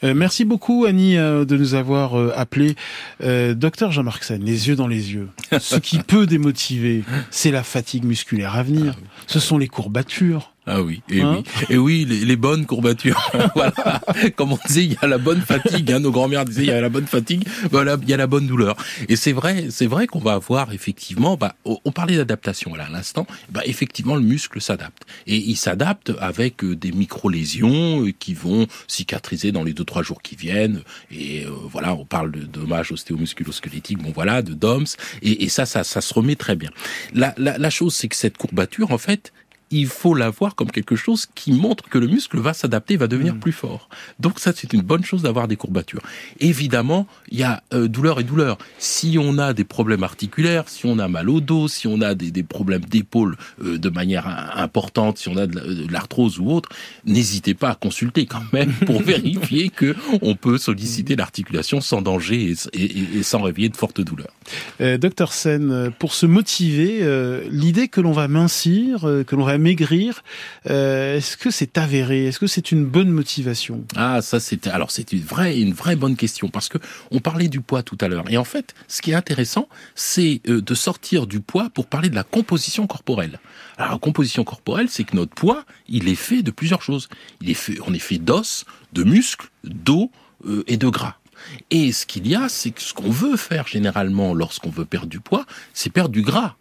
[0.05, 2.75] Euh, merci beaucoup Annie euh, de nous avoir euh, appelé.
[3.21, 5.29] Docteur Jean-Marc Sen, les yeux dans les yeux.
[5.59, 8.97] Ce qui peut démotiver, c'est la fatigue musculaire à venir.
[8.99, 10.53] Ah Ce sont les courbatures.
[10.66, 13.20] Ah oui, et hein oui, et oui, les, bonnes courbatures.
[13.57, 14.01] voilà,
[14.37, 15.90] comme on disait, il y a la bonne fatigue.
[15.90, 17.44] Hein, nos grands-mères disaient, il y a la bonne fatigue.
[17.70, 18.77] Voilà, il y a la bonne douleur.
[19.09, 21.37] Et c'est vrai, c'est vrai qu'on va avoir effectivement.
[21.37, 23.27] Bah, on parlait d'adaptation là à l'instant.
[23.51, 28.66] Bah, effectivement, le muscle s'adapte et il s'adapte avec euh, des micro-lésions euh, qui vont
[28.87, 30.83] cicatriser dans les deux trois jours qui viennent.
[31.11, 33.98] Et euh, voilà, on parle de dommages ostéomusculo-squelettiques.
[33.98, 34.87] Bon voilà, de DOMS.
[35.22, 36.70] Et, et ça, ça, ça se remet très bien.
[37.14, 39.33] La, la, la chose, c'est que cette courbature, en fait,
[39.72, 43.08] il faut la voir comme quelque chose qui montre que le muscle va s'adapter, va
[43.08, 43.40] devenir mm.
[43.40, 43.88] plus fort.
[44.20, 46.02] Donc ça, c'est une bonne chose d'avoir des courbatures.
[46.40, 48.58] Évidemment, il y a euh, douleur et douleur.
[48.78, 52.14] Si on a des problèmes articulaires, si on a mal au dos, si on a
[52.14, 56.68] des, problèmes d'épaule euh, de manière importante, si on a de l'arthrose ou autre,
[57.06, 62.54] n'hésitez pas à consulter quand même pour vérifier que on peut solliciter l'articulation sans danger
[62.74, 64.35] et, sans réveiller de fortes douleurs.
[64.80, 67.00] Euh, docteur Sen, pour se motiver,
[67.50, 70.22] l'idée que l'on va mincir, que l'on va maigrir.
[70.68, 72.27] Euh, est-ce que c'est avéré?
[72.27, 73.85] Est-ce que c'est une bonne motivation?
[73.96, 76.79] Ah, ça c'est alors c'est une vraie une vraie bonne question parce que
[77.11, 80.40] on parlait du poids tout à l'heure et en fait, ce qui est intéressant, c'est
[80.48, 83.40] euh, de sortir du poids pour parler de la composition corporelle.
[83.79, 87.09] Alors la composition corporelle, c'est que notre poids, il est fait de plusieurs choses.
[87.40, 90.11] Il est fait, on est fait d'os, de muscles, d'eau
[90.66, 91.16] et de gras.
[91.70, 95.09] Et ce qu'il y a, c'est que ce qu'on veut faire généralement lorsqu'on veut perdre
[95.09, 96.57] du poids, c'est perdre du gras.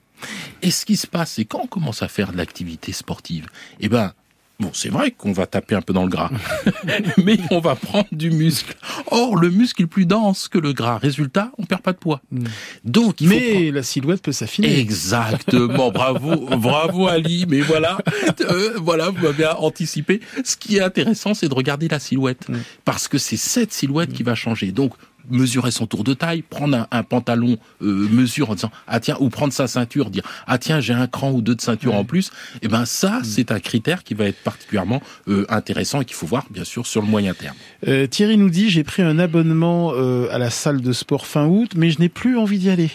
[0.62, 3.48] Et ce qui se passe, c'est quand on commence à faire de l'activité sportive,
[3.80, 4.14] eh ben,
[4.62, 6.30] Bon, c'est vrai qu'on va taper un peu dans le gras,
[7.18, 8.76] mais on va prendre du muscle.
[9.08, 11.00] Or, le muscle est plus dense que le gras.
[11.00, 12.22] Résultat, on perd pas de poids.
[12.32, 12.44] Hmm.
[12.84, 14.78] Donc, mais la silhouette peut s'affiner.
[14.78, 15.90] Exactement.
[15.92, 17.48] bravo, bravo Ali.
[17.50, 17.98] Mais voilà,
[18.42, 20.22] euh, voilà, vous m'avez anticipé.
[20.44, 22.60] Ce qui est intéressant, c'est de regarder la silhouette, hmm.
[22.86, 24.72] parce que c'est cette silhouette qui va changer.
[24.72, 24.94] Donc,
[25.30, 29.30] mesurer son tour de taille, prendre un, pantalon euh, mesure en disant ah tiens ou
[29.30, 32.28] prendre sa ceinture, dire ah tiens j'ai un cran ou deux de ceinture en plus,
[32.56, 33.24] et eh ben ça mm.
[33.24, 36.88] c'est un critère qui va être particulièrement euh, intéressant et qu'il faut voir bien sûr
[36.88, 37.56] sur le moyen terme.
[37.88, 41.72] Euh, Thierry nous dit j'ai pris un abonnement à la salle de sport fin août,
[41.76, 42.90] mais je n'ai plus envie d'y aller.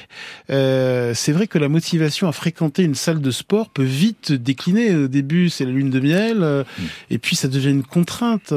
[0.49, 4.95] c'est vrai que la motivation à fréquenter une salle de sport peut vite décliner.
[4.95, 6.83] Au début c'est la lune de miel, mm.
[7.11, 8.53] et puis ça devient une contrainte.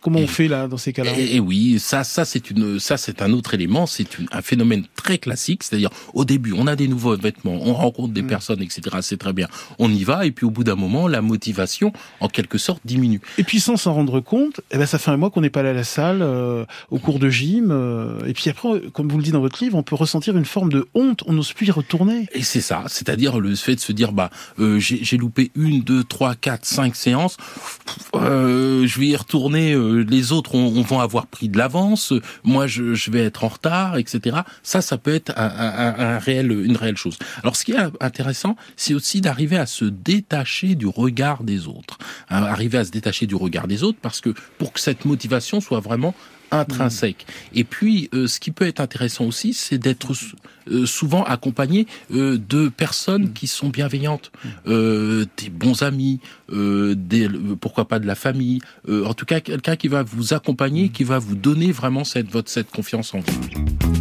[0.00, 1.12] comment on fait là dans ces cas-là?
[1.16, 5.18] et oui, ça, ça c'est une, ça c'est un autre élément, c'est un phénomène très
[5.18, 8.26] classique, c'est-à-dire au début on a des nouveaux vêtements, on rencontre des mm.
[8.26, 8.82] personnes, etc.
[9.02, 12.28] C'est très bien, on y va et puis au bout d'un moment la motivation en
[12.28, 13.20] quelque sorte diminue.
[13.38, 15.60] Et puis sans s'en rendre compte, eh ben ça fait un mois qu'on n'est pas
[15.60, 19.18] allé à la salle, euh, au cours de gym, euh, et puis après, comme vous
[19.18, 21.66] le dites dans votre livre, on peut ressentir une forme de honte, on n'ose plus
[21.66, 22.28] y retourner.
[22.32, 26.04] Et c'est ça, c'est-à-dire le fait de se dire bah euh, j'ai loupé une, deux,
[26.04, 27.36] trois, quatre, cinq séances,
[28.14, 33.10] je vais y retourner, les autres on, vont avoir pris de l'avance, moi je, je,
[33.10, 34.38] vais être en retard, etc.
[34.62, 37.18] Ça, ça peut être un, un, un, réel, une réelle chose.
[37.42, 41.98] Alors ce qui est intéressant, c'est aussi d'arriver à se détacher du regard des autres,
[42.30, 45.60] hein, arriver à se détacher du regard des autres, parce que pour que cette motivation
[45.60, 46.14] soit vraiment
[46.50, 47.26] intrinsèque.
[47.54, 50.12] Et puis, euh, ce qui peut être intéressant aussi, c'est d'être
[50.70, 54.30] euh, souvent accompagné euh, de personnes qui sont bienveillantes,
[54.66, 57.28] des bons amis, des,
[57.60, 61.18] pourquoi pas de la famille, en tout cas quelqu'un qui va vous accompagner, qui va
[61.18, 63.97] vous donner vraiment cette, votre, cette confiance en vous.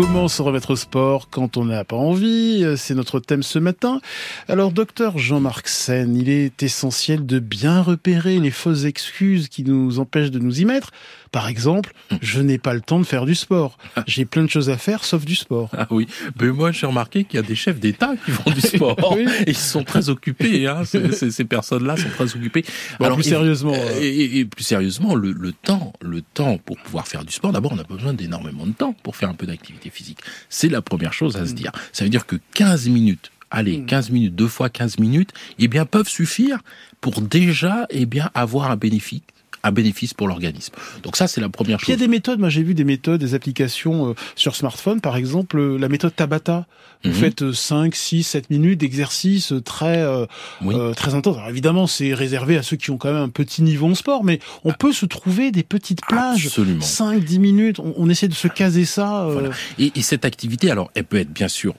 [0.00, 4.00] Comment se remettre au sport quand on n'a pas envie C'est notre thème ce matin.
[4.48, 9.98] Alors, docteur Jean-Marc Sen, il est essentiel de bien repérer les fausses excuses qui nous
[9.98, 10.92] empêchent de nous y mettre.
[11.32, 13.78] Par exemple, je n'ai pas le temps de faire du sport.
[14.06, 15.70] J'ai plein de choses à faire sauf du sport.
[15.76, 16.08] Ah oui,
[16.40, 19.26] mais moi j'ai remarqué qu'il y a des chefs d'État qui font du sport et
[19.50, 20.66] ils sont très occupés.
[20.66, 20.84] Hein.
[20.84, 22.64] Ces, ces personnes-là sont très occupées.
[22.98, 27.24] Alors plus sérieusement, euh, et, plus sérieusement, le, le, temps, le temps pour pouvoir faire
[27.24, 27.52] du sport.
[27.52, 30.18] D'abord, on a besoin d'énormément de temps pour faire un peu d'activité physique.
[30.48, 31.70] C'est la première chose à se dire.
[31.92, 35.84] Ça veut dire que 15 minutes allez, 15 minutes, deux fois 15 minutes, eh bien,
[35.84, 36.58] peuvent suffire
[37.00, 39.22] pour déjà, eh bien, avoir un bénéfice
[39.62, 40.72] un bénéfice pour l'organisme.
[41.02, 41.88] Donc ça, c'est la première chose.
[41.88, 45.00] Il y a des méthodes, moi j'ai vu des méthodes, des applications euh, sur smartphone,
[45.00, 46.66] par exemple euh, la méthode Tabata.
[47.04, 47.16] Vous mhm.
[47.16, 50.26] faites 5, 6, 7 minutes d'exercice très euh,
[50.94, 51.36] très intense.
[51.36, 54.24] Alors évidemment, c'est réservé à ceux qui ont quand même un petit niveau en sport,
[54.24, 56.46] mais on peut se trouver des petites plages.
[56.46, 56.82] Absolument.
[56.82, 59.26] 5, 10 minutes, on, essaie de se caser ça.
[59.78, 61.74] Et, et, cette activité, alors, elle peut être bien sûr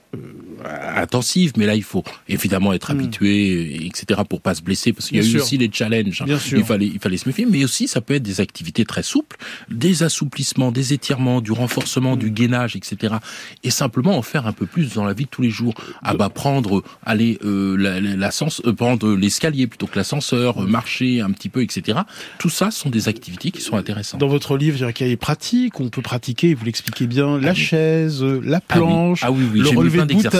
[0.95, 2.99] intensive, mais là, il faut évidemment être hmm.
[2.99, 6.23] habitué, etc., pour pas se blesser, parce qu'il y a eu aussi les challenges.
[6.23, 9.03] Bien il fallait, il fallait se méfier, mais aussi, ça peut être des activités très
[9.03, 9.37] souples,
[9.69, 13.15] des assouplissements, des étirements, du renforcement, du gainage, etc.
[13.63, 15.73] Et simplement en faire un peu plus dans la vie de tous les jours.
[16.01, 17.75] Ah bah prendre, aller euh,
[18.17, 21.99] l'ascenseur, euh, prendre l'escalier plutôt que l'ascenseur, euh, marcher un petit peu, etc.
[22.37, 24.19] Tout ça sont des activités qui sont intéressantes.
[24.19, 27.51] Dans votre livre, il y a des pratiques, on peut pratiquer, vous l'expliquez bien, la
[27.51, 29.43] ah chaise, la ah planche, ah oui.
[29.51, 30.31] oui, le relevé de bouteille,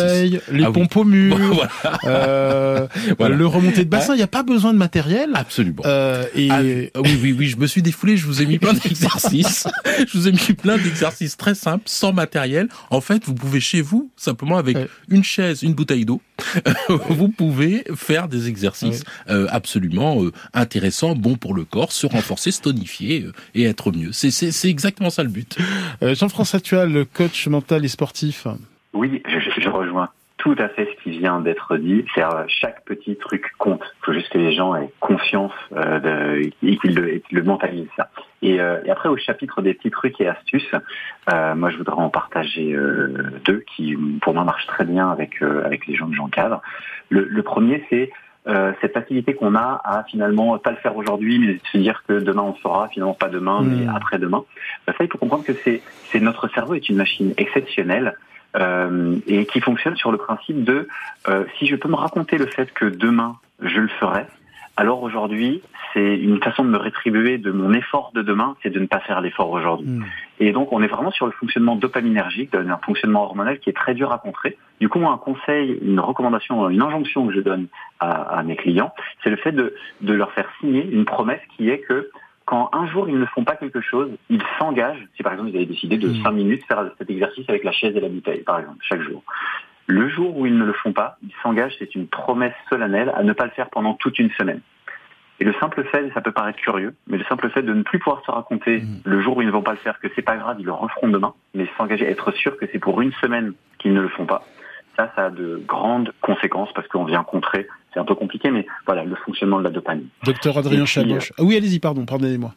[0.51, 1.67] les pompes au mur,
[2.05, 4.13] le remonté de bassin.
[4.13, 5.31] Il n'y a pas besoin de matériel.
[5.33, 5.83] Absolument.
[6.35, 9.67] et oui, oui, oui, je me suis défoulé, je vous ai mis plein d'exercices.
[10.07, 12.67] je vous ai mis plein d'exercices très simples, sans matériel.
[12.89, 14.77] En fait, vous pouvez chez vous, simplement avec
[15.09, 16.21] une chaise, une bouteille d'eau,
[17.09, 22.51] vous pouvez faire des exercices euh, absolument euh, intéressants, bons pour le corps, se renforcer,
[22.51, 24.11] se tonifier euh, et être mieux.
[24.11, 25.57] C'est exactement ça le but.
[26.01, 28.47] Jean-François Tual, coach mental et sportif.
[28.93, 30.09] Oui, je, je rejoins
[30.41, 32.03] tout à fait ce qui vient d'être dit.
[32.15, 33.83] C'est euh, chaque petit truc compte.
[34.01, 37.91] Il faut juste que les gens aient confiance euh, de, et qu'ils le, le, mentalisent
[37.95, 38.09] ça.
[38.41, 40.73] Et, euh, et, après, au chapitre des petits trucs et astuces,
[41.31, 45.43] euh, moi, je voudrais en partager euh, deux qui, pour moi, marchent très bien avec
[45.43, 46.61] avec les gens que j'encadre.
[47.09, 48.11] Le, le premier, c'est
[48.81, 52.41] cette facilité qu'on a à finalement pas le faire aujourd'hui, mais se dire que demain
[52.41, 53.95] on le fera, finalement pas demain, mais mmh.
[53.95, 54.43] après-demain.
[54.87, 58.15] ça, il faut comprendre que c'est notre cerveau est une machine exceptionnelle
[58.55, 60.87] euh, et qui fonctionne sur le principe de
[61.27, 64.25] euh, si je peux me raconter le fait que demain je le ferai,
[64.77, 65.61] alors aujourd'hui
[65.93, 68.99] c'est une façon de me rétribuer de mon effort de demain, c'est de ne pas
[68.99, 69.87] faire l'effort aujourd'hui.
[69.87, 70.03] Hmm.
[70.39, 73.93] Et donc on est vraiment sur le fonctionnement dopaminergique, un fonctionnement hormonal qui est très
[73.93, 74.57] dur à contrer.
[74.79, 77.67] Du coup, un conseil, une recommandation, une injonction que je donne
[77.99, 81.69] à, à mes clients, c'est le fait de, de leur faire signer une promesse qui
[81.69, 82.09] est que
[82.51, 85.55] quand un jour ils ne font pas quelque chose, ils s'engagent, si par exemple ils
[85.55, 86.35] avaient décidé de 5 mm.
[86.35, 89.23] minutes faire cet exercice avec la chaise et la bouteille, par exemple, chaque jour.
[89.87, 93.23] Le jour où ils ne le font pas, ils s'engagent, c'est une promesse solennelle à
[93.23, 94.59] ne pas le faire pendant toute une semaine.
[95.39, 97.99] Et le simple fait, ça peut paraître curieux, mais le simple fait de ne plus
[97.99, 99.01] pouvoir se raconter mm.
[99.05, 100.73] le jour où ils ne vont pas le faire que c'est pas grave, ils le
[100.73, 104.25] referont demain, mais s'engager, être sûr que c'est pour une semaine qu'ils ne le font
[104.25, 104.43] pas,
[104.95, 108.65] ça, ça a de grandes conséquences parce qu'on vient contrer c'est un peu compliqué, mais
[108.85, 110.07] voilà, le fonctionnement de la dopamine.
[110.23, 111.33] Docteur Adrien Chaboche.
[111.37, 112.53] Ah oui, allez-y, pardon, pardonnez-moi.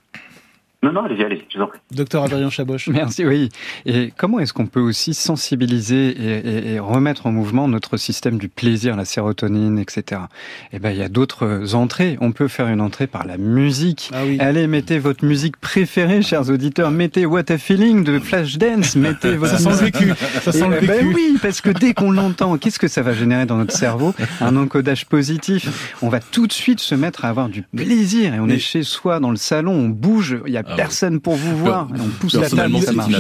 [0.85, 1.81] Non, non, allez-y, allez-y, je vous en prie.
[1.93, 2.89] Docteur Adrien Chaboche.
[2.93, 3.49] Merci, oui.
[3.87, 8.51] Et comment est-ce qu'on peut aussi sensibiliser et, et, remettre en mouvement notre système du
[8.51, 10.21] plaisir, la sérotonine, etc.
[10.75, 12.19] Eh ben, il y a d'autres entrées.
[12.21, 14.11] On peut faire une entrée par la musique.
[14.13, 14.37] Ah oui.
[14.41, 16.91] Allez, mettez votre musique préférée, chers auditeurs.
[16.91, 18.95] Mettez What a Feeling de Flashdance.
[18.97, 20.13] Mettez votre ça sent le vécu.
[20.43, 20.87] Ça sent le vécu.
[20.87, 24.15] Ben oui, parce que dès qu'on l'entend, qu'est-ce que ça va générer dans notre cerveau?
[24.43, 25.95] Un encodage positif.
[26.03, 28.35] On va tout de suite se mettre à avoir du plaisir.
[28.35, 30.37] Et on est chez soi, dans le salon, on bouge.
[30.47, 31.89] Il y a personne pour vous voir.
[31.93, 33.13] on pousse la table, ça marche.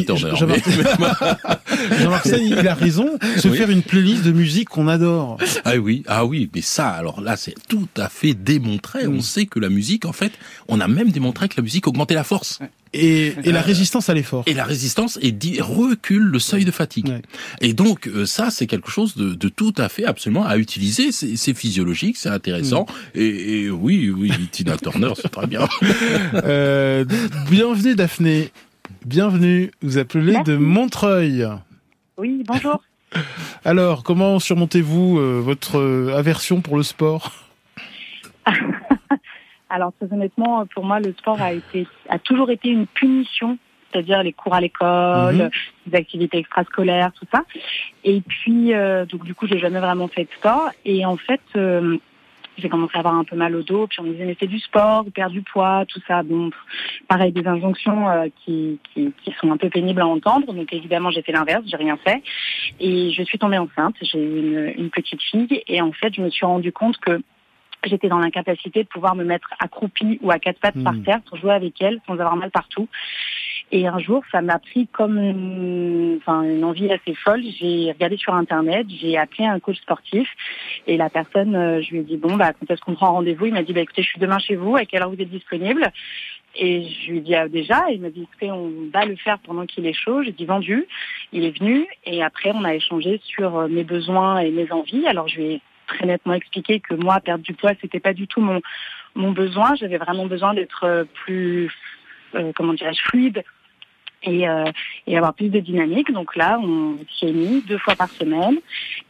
[2.00, 3.10] Jean-Marc il a raison.
[3.36, 5.38] Se faire une playlist de musique qu'on adore.
[5.64, 9.06] Ah oui, ah oui, mais ça, alors là, c'est tout à fait démontré.
[9.06, 10.32] On sait que la musique, en fait,
[10.68, 12.58] on a même démontré que la musique augmentait la force.
[12.94, 14.44] Et, et, la résistance à l'effort.
[14.46, 17.12] Et la résistance et recule le seuil de fatigue.
[17.61, 21.11] Et donc euh, ça, c'est quelque chose de, de, tout à fait absolument à utiliser.
[21.11, 22.87] C'est physiologique, c'est intéressant.
[23.14, 23.18] Mm.
[23.18, 25.68] Et, et, oui, oui, Tina Turner, c'est très bien.
[26.35, 27.04] Euh,
[27.50, 28.50] bienvenue Daphné.
[29.07, 29.70] Bienvenue.
[29.83, 31.46] Vous appelez de Montreuil.
[32.18, 32.83] Oui, bonjour.
[33.64, 37.33] Alors, comment surmontez-vous euh, votre aversion pour le sport?
[39.70, 43.59] Alors très honnêtement, pour moi, le sport a été a toujours été une punition,
[43.90, 45.50] c'est-à-dire les cours à l'école, mhm.
[45.87, 47.44] les activités extrascolaires, tout ça.
[48.05, 50.70] Et puis euh, donc du coup, j'ai jamais vraiment fait de sport.
[50.85, 51.96] Et en fait, euh,
[52.59, 54.46] j'ai commencé à avoir un peu mal au dos, puis on me disait mais c'est
[54.46, 56.22] du sport, perdre du poids, tout ça.
[56.22, 56.50] Bon,
[57.09, 60.53] pareil, des injonctions euh, qui, qui, qui, sont un peu pénibles à entendre.
[60.53, 62.23] Donc évidemment, j'ai fait l'inverse, j'ai rien fait.
[62.81, 66.21] Et je suis tombée enceinte, j'ai eu une, une petite fille, et en fait, je
[66.21, 67.21] me suis rendu compte que
[67.88, 71.02] j'étais dans l'incapacité de pouvoir me mettre accroupie ou à quatre pattes par Hmm.
[71.02, 72.88] terre pour jouer avec elle sans avoir mal partout.
[73.72, 77.42] Et un jour, ça m'a pris comme une, enfin, une envie assez folle.
[77.58, 80.28] J'ai regardé sur Internet, j'ai appelé un coach sportif
[80.87, 83.46] et la personne, euh, je lui ai dit, bon, bah, quand est-ce qu'on prend rendez-vous?
[83.46, 85.30] Il m'a dit, bah, écoutez, je suis demain chez vous, à quelle heure vous êtes
[85.30, 85.90] disponible?
[86.56, 89.38] Et je lui ai dit ah, déjà, il m'a dit écoutez, on va le faire
[89.40, 90.22] pendant qu'il est chaud.
[90.22, 90.87] J'ai dit vendu.
[91.32, 95.06] Il est venu et après on a échangé sur euh, mes besoins et mes envies.
[95.06, 98.26] Alors je lui ai très nettement expliqué que moi perdre du poids c'était pas du
[98.26, 98.60] tout mon
[99.14, 99.74] mon besoin.
[99.76, 101.70] J'avais vraiment besoin d'être euh, plus
[102.35, 103.44] euh, comment dirais-je fluide
[104.24, 104.64] et, euh,
[105.06, 106.10] et avoir plus de dynamique.
[106.12, 108.58] Donc là, on s'y est mis deux fois par semaine.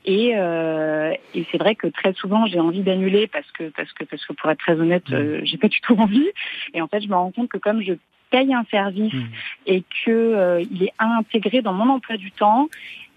[0.04, 4.04] Et, euh, et c'est vrai que très souvent, j'ai envie d'annuler parce que, parce que,
[4.04, 6.28] parce que pour être très honnête, euh, j'ai pas du tout envie.
[6.74, 7.94] Et en fait, je me rends compte que comme je
[8.30, 9.14] paye un service
[9.66, 12.68] et que il est intégré dans mon emploi du temps,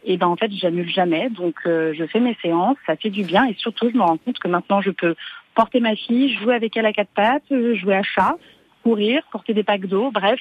[0.08, 1.30] et ben en fait, j'annule jamais.
[1.30, 3.46] Donc, euh, je fais mes séances, ça fait du bien.
[3.46, 5.16] Et surtout, je me rends compte que maintenant, je peux
[5.54, 8.38] porter ma fille, jouer avec elle à quatre pattes, euh, jouer à chat,
[8.88, 10.40] courir, porter des packs d'eau, bref,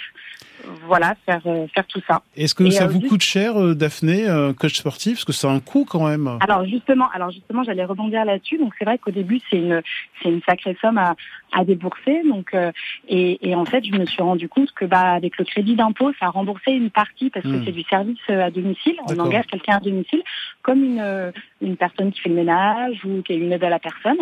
[0.86, 2.22] voilà, faire euh, faire tout ça.
[2.36, 4.26] Est-ce que Et, ça euh, vous juste- coûte cher, euh, Daphné,
[4.58, 5.14] coach sportif?
[5.16, 6.38] Parce que c'est un coût quand même.
[6.40, 8.58] Alors justement, alors justement, j'allais rebondir là-dessus.
[8.58, 9.82] Donc c'est vrai qu'au début, c'est une
[10.22, 11.14] c'est une sacrée somme à,
[11.52, 12.22] à débourser.
[12.28, 12.72] Donc euh,
[13.08, 16.12] et, et en fait, je me suis rendu compte que bah avec le crédit d'impôt,
[16.20, 17.62] ça remboursait une partie parce que Hmm.
[17.64, 18.96] c'est du service à domicile.
[19.02, 19.26] On D'accord.
[19.26, 20.22] engage quelqu'un à domicile
[20.62, 21.32] comme une
[21.62, 24.18] une personne qui fait le ménage ou qui a une aide à la personne.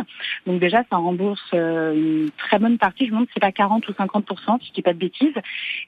[0.46, 3.06] Donc déjà, ça rembourse une très bonne partie.
[3.06, 4.13] Je me demande si c'est pas 40 ou 50
[4.60, 5.34] si je dis pas de bêtises.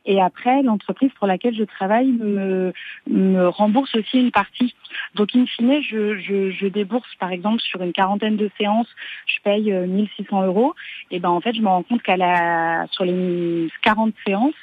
[0.05, 2.73] Et après, l'entreprise pour laquelle je travaille me,
[3.09, 4.75] me rembourse aussi une partie.
[5.15, 8.89] Donc, in fine, je, je, je débourse, par exemple, sur une quarantaine de séances,
[9.27, 10.75] je paye euh, 1600 euros.
[11.11, 14.55] Et ben, en fait, je me rends compte qu'à la, sur les 40 séances,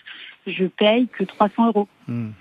[0.47, 1.87] je paye que 300 euros.
[2.07, 2.31] Hmm.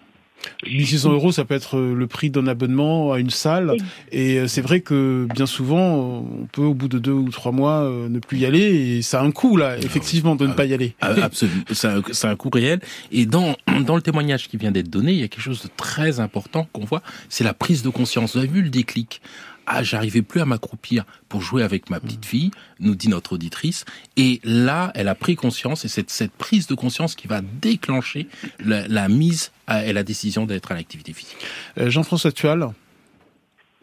[0.66, 3.76] 1600 euros, ça peut être euh, le prix d'un abonnement à une salle.
[4.10, 7.52] Et euh, c'est vrai que bien souvent, on peut au bout de deux ou trois
[7.52, 8.60] mois euh, ne plus y aller.
[8.60, 10.94] Et ça a un coût là, effectivement, de ne pas y aller.
[11.00, 12.80] Ah, Absolument, c'est un, c'est un coût réel.
[13.10, 15.70] Et dans, dans le témoignage qui vient d'être donné, il y a quelque chose de
[15.76, 18.32] très important qu'on voit, c'est la prise de conscience.
[18.32, 19.20] Vous avez vu le déclic?
[19.66, 22.50] Ah, j'arrivais plus à m'accroupir pour jouer avec ma petite fille,
[22.80, 23.84] nous dit notre auditrice.
[24.16, 28.28] Et là, elle a pris conscience, et c'est cette prise de conscience qui va déclencher
[28.64, 31.36] la, la mise à, et la décision d'être à l'activité physique.
[31.78, 32.68] Euh, Jean-François Tual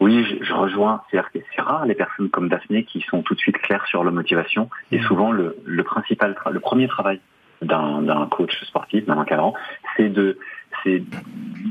[0.00, 1.02] Oui, je, je rejoins.
[1.10, 4.04] C'est-à-dire que c'est rare les personnes comme Daphné qui sont tout de suite claires sur
[4.04, 4.70] leur motivation.
[4.92, 7.20] Et souvent, le, le principal, le premier travail
[7.62, 9.54] d'un d'un coach sportif, d'un encadrant,
[9.96, 10.38] c'est de
[10.82, 11.02] c'est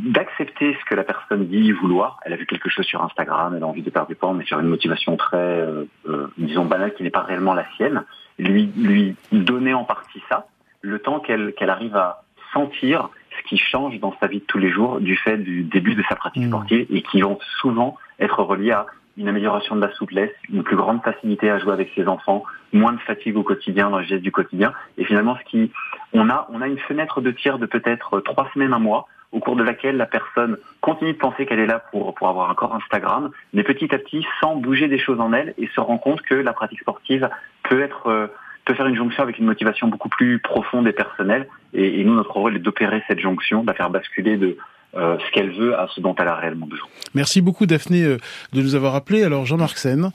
[0.06, 2.20] d'accepter ce que la personne dit vouloir.
[2.24, 4.46] Elle a vu quelque chose sur Instagram, elle a envie de perdre du poids, mais
[4.46, 8.04] sur une motivation très, euh, euh, disons, banale qui n'est pas réellement la sienne.
[8.38, 10.48] Lui, lui donner en partie ça,
[10.82, 14.58] le temps qu'elle qu'elle arrive à sentir ce qui change dans sa vie de tous
[14.58, 18.42] les jours du fait du début de sa pratique sportive et qui vont souvent être
[18.44, 18.86] reliés à
[19.18, 22.94] une amélioration de la souplesse, une plus grande facilité à jouer avec ses enfants, moins
[22.94, 24.74] de fatigue au quotidien, dans les gestes du quotidien.
[24.98, 25.72] Et finalement, ce qui,
[26.14, 29.40] on a, on a une fenêtre de tir de peut-être trois semaines, un mois, au
[29.40, 32.56] cours de laquelle la personne continue de penser qu'elle est là pour, pour avoir un
[32.56, 35.98] corps Instagram, mais petit à petit, sans bouger des choses en elle et se rend
[35.98, 37.30] compte que la pratique sportive
[37.64, 38.28] peut être, euh,
[38.66, 41.48] peut faire une jonction avec une motivation beaucoup plus profonde et personnelle.
[41.74, 44.58] Et, et nous, notre rôle est d'opérer cette jonction, de la faire basculer de
[44.98, 46.88] euh, ce qu'elle veut à ce dont elle a réellement besoin.
[47.14, 48.18] Merci beaucoup Daphné euh,
[48.54, 49.24] de nous avoir appelé.
[49.24, 50.12] Alors Jean-Marc Sen,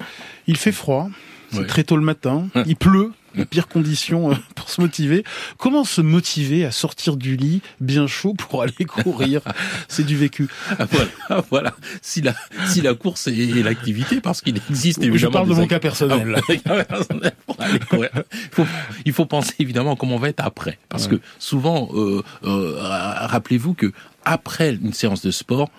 [0.47, 1.09] il fait froid,
[1.51, 1.66] c'est Ouais.
[1.66, 5.24] très tôt le matin, il pleut, les pires conditions euh, pour se motiver.
[5.59, 9.41] Comment se motiver à sortir du lit bien chaud pour aller courir?
[9.89, 10.49] C'est du vécu.
[10.78, 11.74] Ah, voilà, voilà.
[12.03, 12.35] Si la,
[12.68, 15.32] si la course est l'activité, parce qu'il existe Je évidemment.
[15.32, 16.37] parle de mon cas personnel.
[16.66, 16.85] Ah,
[17.47, 18.11] pour aller courir.
[18.14, 18.66] Il faut,
[19.05, 23.74] il faut penser évidemment comment on va être après, parce que souvent, euh, euh, rappelez-vous
[23.74, 23.93] que
[24.24, 25.70] après une séance de sport,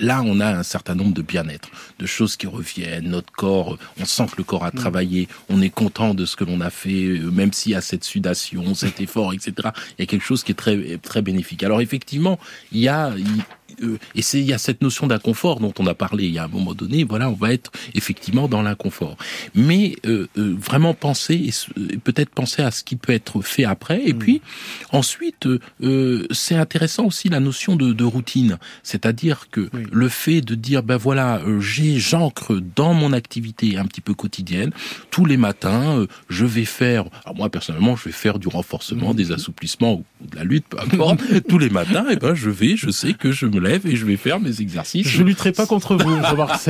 [0.00, 3.08] là, on a un certain nombre de bien-être, de choses qui reviennent.
[3.08, 6.36] Notre corps, euh, on sent que le corps a travaillé, on est content de ce
[6.36, 9.52] que l'on a fait, euh, même s'il y a cette sudation, cet effort, etc.
[9.98, 11.62] Il y a quelque chose qui est très très bénéfique.
[11.62, 12.38] Alors effectivement,
[12.72, 13.42] il y a il- euh,
[14.14, 16.44] et c'est il y a cette notion d'inconfort dont on a parlé il y a
[16.44, 17.04] un moment donné.
[17.04, 19.16] Voilà, on va être effectivement dans l'inconfort,
[19.54, 21.52] mais euh, euh, vraiment penser et
[21.92, 24.02] et peut-être penser à ce qui peut être fait après.
[24.04, 24.42] Et puis
[24.92, 30.40] ensuite, euh, euh, c'est intéressant aussi la notion de, de routine, c'est-à-dire que le fait
[30.40, 34.72] de dire ben voilà, euh, j'ai j'ancre dans mon activité un petit peu quotidienne
[35.10, 37.04] tous les matins, euh, je vais faire.
[37.24, 40.78] Alors moi personnellement, je vais faire du renforcement, des assouplissements ou de la lutte, peu
[40.80, 41.20] importe.
[41.48, 44.06] tous les matins, et ben je vais, je sais que je me lève et je
[44.06, 45.06] vais faire mes exercices.
[45.08, 46.68] Je lutterai pas contre vous, Jean-Marc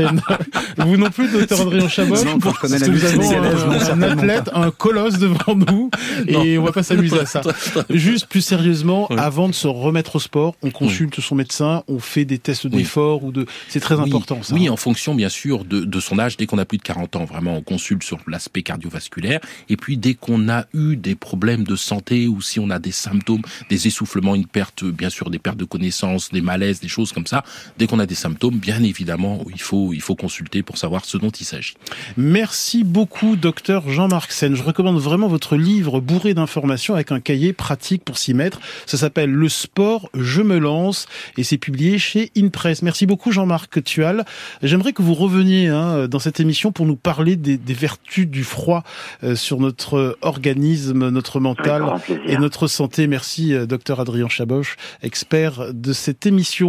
[0.79, 2.25] Vous non plus, docteur Adrien Chabot.
[2.25, 5.91] Non, quand je la Nous avons un, un athlète, un colosse devant nous,
[6.29, 7.43] et on va pas s'amuser à ça.
[7.91, 9.17] Juste plus sérieusement, Oui.
[9.19, 13.25] avant de se remettre au sport, on consulte son médecin, on fait des tests d'effort
[13.25, 13.47] ou de.
[13.69, 14.55] C'est très Oui, important ça.
[14.55, 14.73] Oui, hein.
[14.73, 16.37] en fonction bien sûr de, de son âge.
[16.37, 19.41] Dès qu'on a plus de 40 ans, vraiment, on consulte sur l'aspect cardiovasculaire.
[19.69, 22.93] Et puis dès qu'on a eu des problèmes de santé ou si on a des
[22.93, 27.13] symptômes, des essoufflements, une perte, bien sûr, des pertes de connaissances, des malaises, des choses
[27.13, 27.45] comme ça.
[27.79, 31.17] Dès qu'on a des symptômes, bien évidemment, il faut il faut consulter pour savoir ce
[31.17, 31.75] dont il s'agit.
[32.17, 34.55] Merci beaucoup, docteur Jean-Marc Sen.
[34.55, 38.61] Je recommande vraiment votre livre bourré d'informations avec un cahier pratique pour s'y mettre.
[38.87, 41.07] Ça s'appelle Le sport, je me lance
[41.37, 42.83] et c'est publié chez InPress.
[42.83, 44.25] Merci beaucoup, Jean-Marc Tual.
[44.63, 48.45] J'aimerais que vous reveniez hein, dans cette émission pour nous parler des, des vertus du
[48.45, 48.85] froid
[49.23, 51.85] euh, sur notre organisme, notre mental
[52.27, 53.07] et notre santé.
[53.07, 56.64] Merci, euh, docteur Adrien Chaboche, expert de cette émission.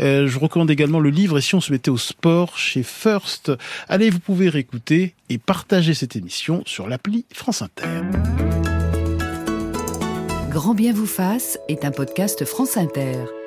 [0.00, 3.52] Euh, je recommande également le livre Et si on se mettait au sport chez First.
[3.88, 8.02] Allez, vous pouvez réécouter et partager cette émission sur l'appli France Inter.
[10.50, 13.41] Grand bien vous fasse est un podcast France Inter.